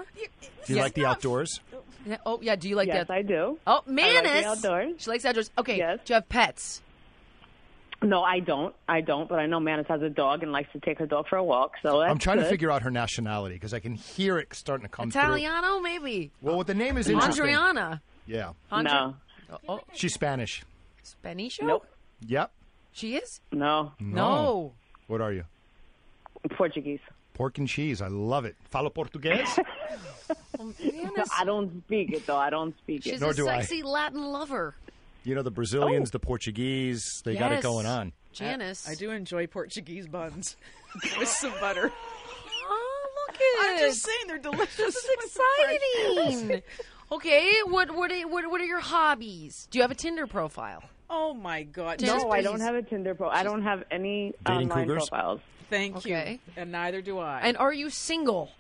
[0.66, 1.60] Do you like the outdoors?
[2.06, 2.96] Yeah, oh, yeah, do you like the.
[2.96, 3.14] Yes, that?
[3.14, 3.58] I do.
[3.68, 4.94] Oh, I like the outdoors.
[5.00, 5.52] She likes outdoors.
[5.58, 6.00] Okay, Yes.
[6.06, 6.82] do you have pets?
[8.04, 8.76] No, I don't.
[8.88, 9.28] I don't.
[9.28, 11.44] But I know Manus has a dog and likes to take her dog for a
[11.44, 11.74] walk.
[11.82, 14.86] So that's I'm trying to figure out her nationality because I can hear it starting
[14.86, 15.22] to come through.
[15.22, 16.32] Italiano, maybe.
[16.42, 17.46] Well, what the name is interesting.
[17.46, 18.02] Andriana.
[18.28, 19.16] Yeah, Andre- No,
[19.52, 20.64] Oh, oh, she's Spanish.
[21.04, 21.60] Spanish?
[21.62, 21.86] Nope.
[22.28, 22.52] Yep.
[22.92, 23.40] She is?
[23.52, 24.74] no, No.
[25.08, 25.46] What are you?
[26.52, 27.00] Portuguese.
[27.34, 28.02] Pork and cheese.
[28.02, 28.56] I love it.
[28.74, 29.48] Falo portugués?
[30.60, 31.30] Manus.
[31.38, 32.36] I don't speak it though.
[32.38, 33.22] I don't speak She's it.
[33.22, 33.60] Nor a do I.
[33.62, 34.76] sexy Latin lover.
[35.28, 36.12] You know the Brazilians, oh.
[36.14, 37.22] the Portuguese.
[37.26, 38.14] They got it going on.
[38.32, 38.88] Janice.
[38.88, 40.56] I do enjoy Portuguese buns
[41.20, 41.92] with some butter.
[42.66, 44.76] Oh, look at I'm just saying they're delicious.
[44.78, 45.10] This is
[46.40, 46.62] exciting.
[47.12, 49.68] okay, what what are, what what are your hobbies?
[49.70, 50.82] Do you have a Tinder profile?
[51.10, 52.00] Oh my god!
[52.00, 53.38] Janice, No, I don't have a Tinder profile.
[53.38, 55.10] I don't have any Dating online cougars?
[55.10, 55.42] profiles.
[55.70, 56.40] Thank Okay.
[56.46, 57.42] you, and neither do I.
[57.42, 58.52] And are you single?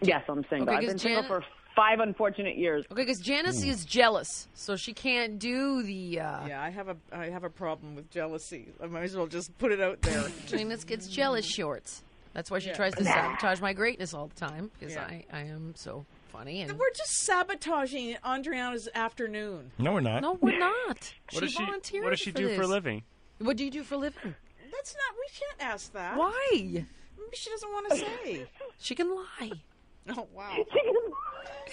[0.00, 0.68] Yes, I'm single.
[0.68, 2.84] Okay, I've 'cause been single for five unfortunate years.
[2.90, 6.20] Okay, because Janice is jealous, so she can't do the.
[6.20, 8.68] Uh, yeah, I have a I have a problem with jealousy.
[8.82, 10.24] I might as well just put it out there.
[10.46, 12.02] Janice gets jealous shorts.
[12.34, 12.74] That's why she Yeah.
[12.76, 15.02] tries to sabotage my greatness all the time because Yeah.
[15.04, 16.78] I, I am so funny and.
[16.78, 19.70] We're just sabotaging Andriana's afternoon.
[19.78, 20.22] No, we're not.
[20.22, 21.12] No, we're not.
[21.32, 21.62] What does she?
[21.64, 23.02] volunteered What does she for do for a living?
[23.38, 24.34] What do you do for a living?
[24.72, 25.14] That's not.
[25.18, 26.16] We can't ask that.
[26.16, 26.48] Why?
[26.54, 26.86] Maybe
[27.34, 28.46] she doesn't want to say.
[28.78, 29.52] She can lie.
[30.08, 30.56] Oh wow.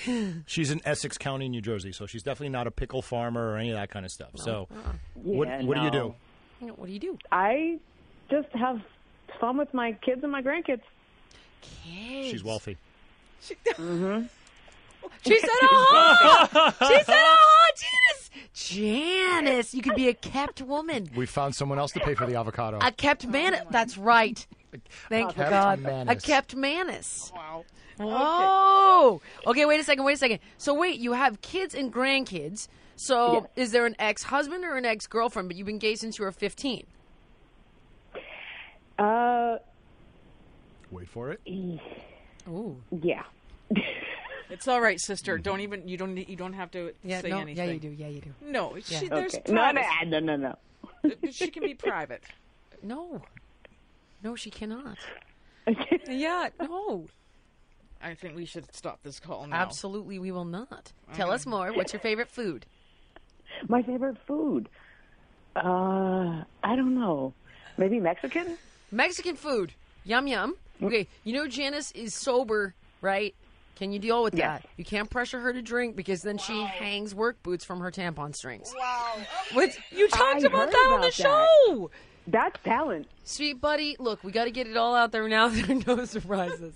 [0.46, 3.72] She's in Essex County, New Jersey, so she's definitely not a pickle farmer or any
[3.72, 4.30] of that kind of stuff.
[4.36, 4.92] So, uh-uh.
[5.16, 6.16] what Yeah, what do you do?
[6.62, 7.18] You know, What do you do?
[7.32, 7.80] I
[8.30, 8.82] just have
[9.40, 10.82] fun with my kids and my grandkids.
[11.62, 12.78] She's wealthy.
[13.42, 15.28] She said, "Oh, mm-hmm.
[15.28, 21.92] she said, oh, Janice, Janice, you could be a kept woman, We found someone else
[21.94, 22.80] to pay for the avocado.
[22.82, 23.62] a kept man.
[23.70, 24.46] That's right.
[25.10, 26.10] Thank kept God, manus.
[26.10, 27.32] I kept manus.
[27.36, 27.66] Wow.
[27.98, 29.22] Whoa.
[29.48, 30.04] Okay, wait a second.
[30.06, 30.40] Wait a second.
[30.58, 32.68] So wait, you have kids and grandkids.
[32.96, 33.44] So Yes.
[33.56, 35.48] is there an ex-husband or an ex-girlfriend?
[35.50, 36.86] But you've been gay since you were fifteen.
[38.98, 39.58] Uh,
[40.92, 41.42] Wait for it.
[42.48, 42.78] Ooh.
[43.02, 43.24] yeah.
[44.52, 45.38] It's all right, sister.
[45.38, 45.88] Don't even.
[45.88, 46.18] You don't.
[46.18, 47.22] You don't have to Yeah.
[47.22, 47.38] say no.
[47.42, 47.68] anything.
[47.68, 47.90] Yeah, you do.
[47.90, 48.34] Yeah, you do.
[48.42, 48.76] No.
[48.84, 49.52] She, there's Okay.
[49.54, 51.12] No, no, no, no, no.
[51.30, 52.24] She can be private.
[52.82, 53.22] No.
[54.24, 54.98] No, she cannot.
[56.08, 56.50] yeah.
[56.60, 57.06] No.
[58.02, 59.58] I think we should stop this call now.
[59.58, 60.94] Absolutely, we will not.
[61.14, 61.74] Tell us more.
[61.74, 62.66] What's your favorite food?
[63.68, 64.70] My favorite food.
[65.56, 67.34] Uh, I don't know.
[67.78, 68.58] Maybe Mexican.
[68.92, 69.74] Mexican food.
[70.06, 70.56] Yum yum.
[70.82, 73.36] Okay, you know Janice is sober, right?
[73.76, 74.62] Can you deal with Yes.
[74.62, 74.70] that?
[74.78, 78.34] You can't pressure her to drink because then she hangs work boots from her tampon
[78.36, 78.74] strings.
[78.78, 79.16] Wow.
[79.54, 79.78] What?
[79.92, 81.14] You talked I about heard that on the that.
[81.14, 81.92] show.
[82.32, 83.08] That's talent.
[83.24, 85.48] Sweet buddy, look, we got to get it all out there now.
[85.50, 86.74] There are no surprises.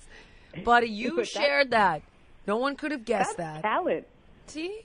[0.64, 2.02] Buddy, you That- shared that.
[2.48, 3.62] No one could have guessed That's that.
[3.62, 4.06] talent.
[4.48, 4.82] See?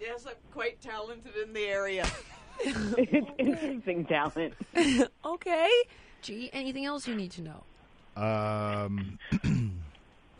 [0.00, 2.06] Yes, I'm quite talented in the area.
[2.60, 4.54] it's interesting talent.
[5.24, 5.70] Okay.
[6.22, 7.64] Gee, anything else you need to know?
[8.16, 9.18] Um,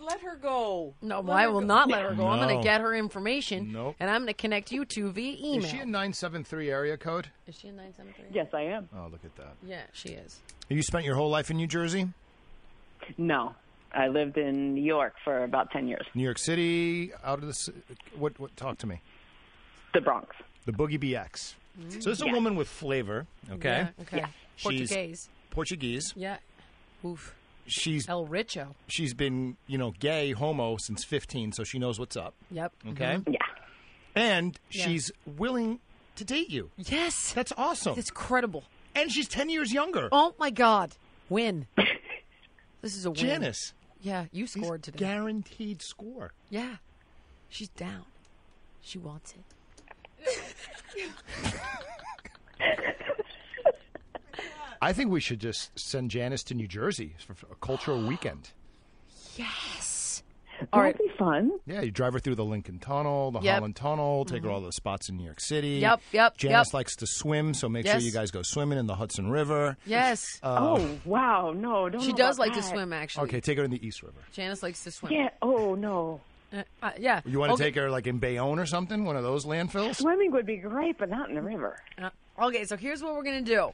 [0.02, 0.94] Let her go.
[1.00, 1.66] No, Let I will go.
[1.66, 2.26] not let her go.
[2.26, 3.96] I'm going to get her information, Nope.
[4.00, 5.64] and I'm going to connect you two via email.
[5.64, 7.28] is she a 973 area code?
[7.46, 8.26] Is she a 973?
[8.34, 8.88] Yes, I am.
[8.96, 9.54] Oh, look at that.
[9.64, 10.40] Yeah, she is.
[10.68, 12.08] Have You spent your whole life in New Jersey?
[13.16, 13.54] No,
[13.92, 16.06] I lived in New York for about ten years.
[16.14, 17.72] New York City, out of the.
[18.16, 18.56] What, what?
[18.56, 19.00] Talk to me.
[19.92, 20.34] The Bronx.
[20.66, 21.54] The Boogie BX.
[21.78, 21.90] Mm-hmm.
[22.00, 22.32] So this is a Yeah.
[22.32, 23.88] woman with flavor, okay?
[23.98, 24.24] Yeah, okay.
[24.56, 25.28] She's Portuguese.
[25.50, 26.12] Portuguese.
[26.16, 26.36] Yeah.
[27.04, 27.34] Oof.
[27.66, 28.74] She's El Richo.
[28.88, 32.72] she's been, you know, gay, homo since 15, so she knows what's up, Yep.
[32.90, 33.14] okay?
[33.16, 33.32] Mm-hmm.
[33.32, 33.38] Yeah.
[34.14, 34.84] And Yeah.
[34.86, 35.80] she's willing
[36.16, 36.70] to date you.
[36.76, 37.32] Yes.
[37.32, 37.98] That's awesome.
[37.98, 38.64] It's credible.
[38.94, 40.08] and she's 10 years younger.
[40.12, 40.96] Oh my God.
[41.28, 41.66] Win.
[42.82, 43.20] This is a win.
[43.20, 43.74] Janice.
[44.00, 44.98] Yeah, you scored today.
[44.98, 46.32] Guaranteed score.
[46.50, 46.76] yeah.
[47.48, 48.06] She's down.
[48.80, 49.34] She wants
[50.18, 50.38] it.
[54.82, 58.50] I think we should just send Janice to New Jersey for a cultural weekend.
[59.36, 60.22] Yes.
[60.54, 60.96] That'd All right.
[60.96, 61.50] be fun.
[61.66, 63.54] Yeah, you drive her through the Lincoln Tunnel, the Yep.
[63.54, 65.78] Holland Tunnel, take her all the spots in New York City.
[65.80, 66.74] Yep, yep, Janice yep.
[66.74, 67.94] likes to swim, so make Yes.
[67.94, 69.76] sure you guys go swimming in the Hudson River.
[69.86, 70.38] Yes.
[70.42, 72.00] oh wow, no, don't.
[72.02, 72.68] she know does about like to that.
[72.70, 73.24] swim, actually.
[73.24, 74.18] Okay, take her in the East River.
[74.32, 75.12] Janice likes to swim.
[75.12, 75.30] Yeah.
[75.40, 76.20] Oh no.
[76.52, 77.22] Uh, uh, yeah.
[77.24, 77.64] You want to okay.
[77.64, 79.96] take her like in Bayonne or something, one of those landfills?
[79.96, 81.78] Swimming would be great, but not in the river.
[82.00, 82.10] Uh,
[82.40, 83.72] okay, so here's what we're gonna do.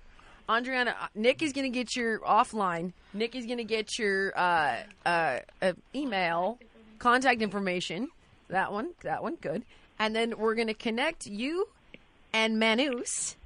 [0.48, 2.92] Andriana, uh, Nick is gonna get your offline.
[3.12, 6.58] Nick is gonna get your uh, uh, uh, email,
[6.98, 8.08] contact information.
[8.48, 9.62] That one, that one, good.
[9.98, 11.68] And then we're gonna connect you
[12.32, 13.36] and Manus,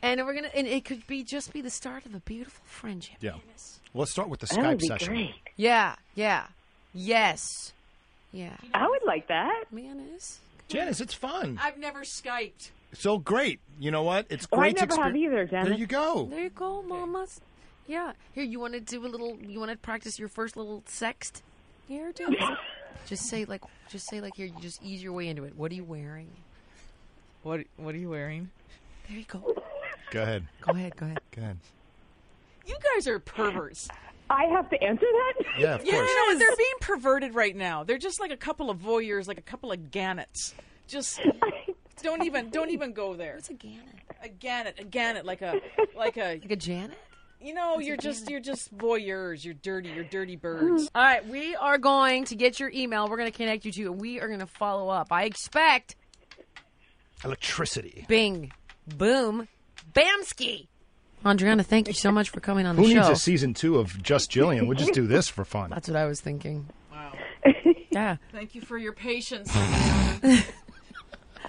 [0.00, 3.16] and we're gonna, and it could be just be the start of a beautiful friendship.
[3.20, 3.32] Yeah.
[3.94, 5.08] Let's start with the That would Skype be session.
[5.14, 5.34] great.
[5.56, 6.46] Yeah, yeah,
[6.94, 7.72] yes,
[8.32, 8.56] yeah.
[8.74, 9.64] I would like that.
[9.70, 10.38] Manus,
[10.68, 11.58] Janice, it's fun.
[11.62, 12.70] I've never Skyped.
[12.92, 13.60] So great.
[13.78, 14.26] You know what?
[14.30, 14.76] It's Oh, I great.
[14.76, 15.68] to never have exper- either, Janice.
[15.68, 16.26] There you go.
[16.30, 17.40] there you go, mamas.
[17.86, 19.36] Yeah, here you want to do a little.
[19.40, 21.42] You want to practice your first little sext.
[21.86, 22.38] Here, do it.
[23.06, 24.46] Just say like, just say like here.
[24.46, 25.54] You just ease your way into it.
[25.56, 26.28] What are you wearing?
[27.44, 28.50] What What are you wearing?
[29.08, 29.38] There you go.
[30.10, 30.44] Go ahead.
[30.60, 30.96] Go ahead.
[30.96, 31.20] Go ahead.
[31.30, 31.58] Go ahead.
[32.66, 33.86] You guys are perverts.
[34.28, 35.44] I have to answer that.
[35.56, 36.08] Yeah, of Yeah, course.
[36.10, 36.38] you know what?
[36.40, 37.84] They're being perverted right now.
[37.84, 40.54] They're just like a couple of voyeurs, like a couple of gannets.
[40.88, 41.20] Just
[42.02, 43.34] don't even don't even go there.
[43.34, 43.94] What's a gannet?
[44.22, 45.60] A gannet, a gannet, like a
[45.96, 46.96] like a Like a Janet?
[47.40, 49.44] you know, you're just you're just voyeurs.
[49.44, 49.90] You're dirty.
[49.90, 50.90] You're dirty birds.
[50.94, 53.08] All right, we are going to get your email.
[53.08, 55.12] We're going to connect you to, and we are going to follow up.
[55.12, 55.96] I expect
[57.24, 58.04] Electricity.
[58.08, 58.52] Bing,
[58.86, 59.48] boom,
[59.92, 60.68] Bamski.
[61.24, 62.94] Andriana, thank you so much for coming on the Who show.
[62.96, 64.66] needs a season two of Just Jillian?
[64.68, 65.70] We'll just do this for fun.
[65.70, 66.68] That's what I was thinking.
[66.92, 67.12] Wow.
[67.90, 68.16] Yeah.
[68.32, 69.50] Thank you for your patience.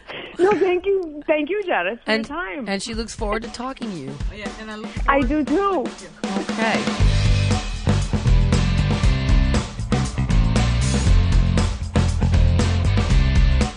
[0.40, 2.66] No, thank you, thank you, Janice, for And, your time.
[2.68, 4.16] and she looks forward to talking to you.
[4.32, 5.86] Oh, yeah, and I look I do too.
[6.52, 7.04] Okay.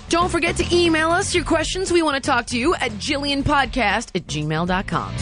[0.09, 1.93] Don't forget to email us your questions.
[1.93, 5.15] We want to talk to you at jillianpodcast at gmail.com.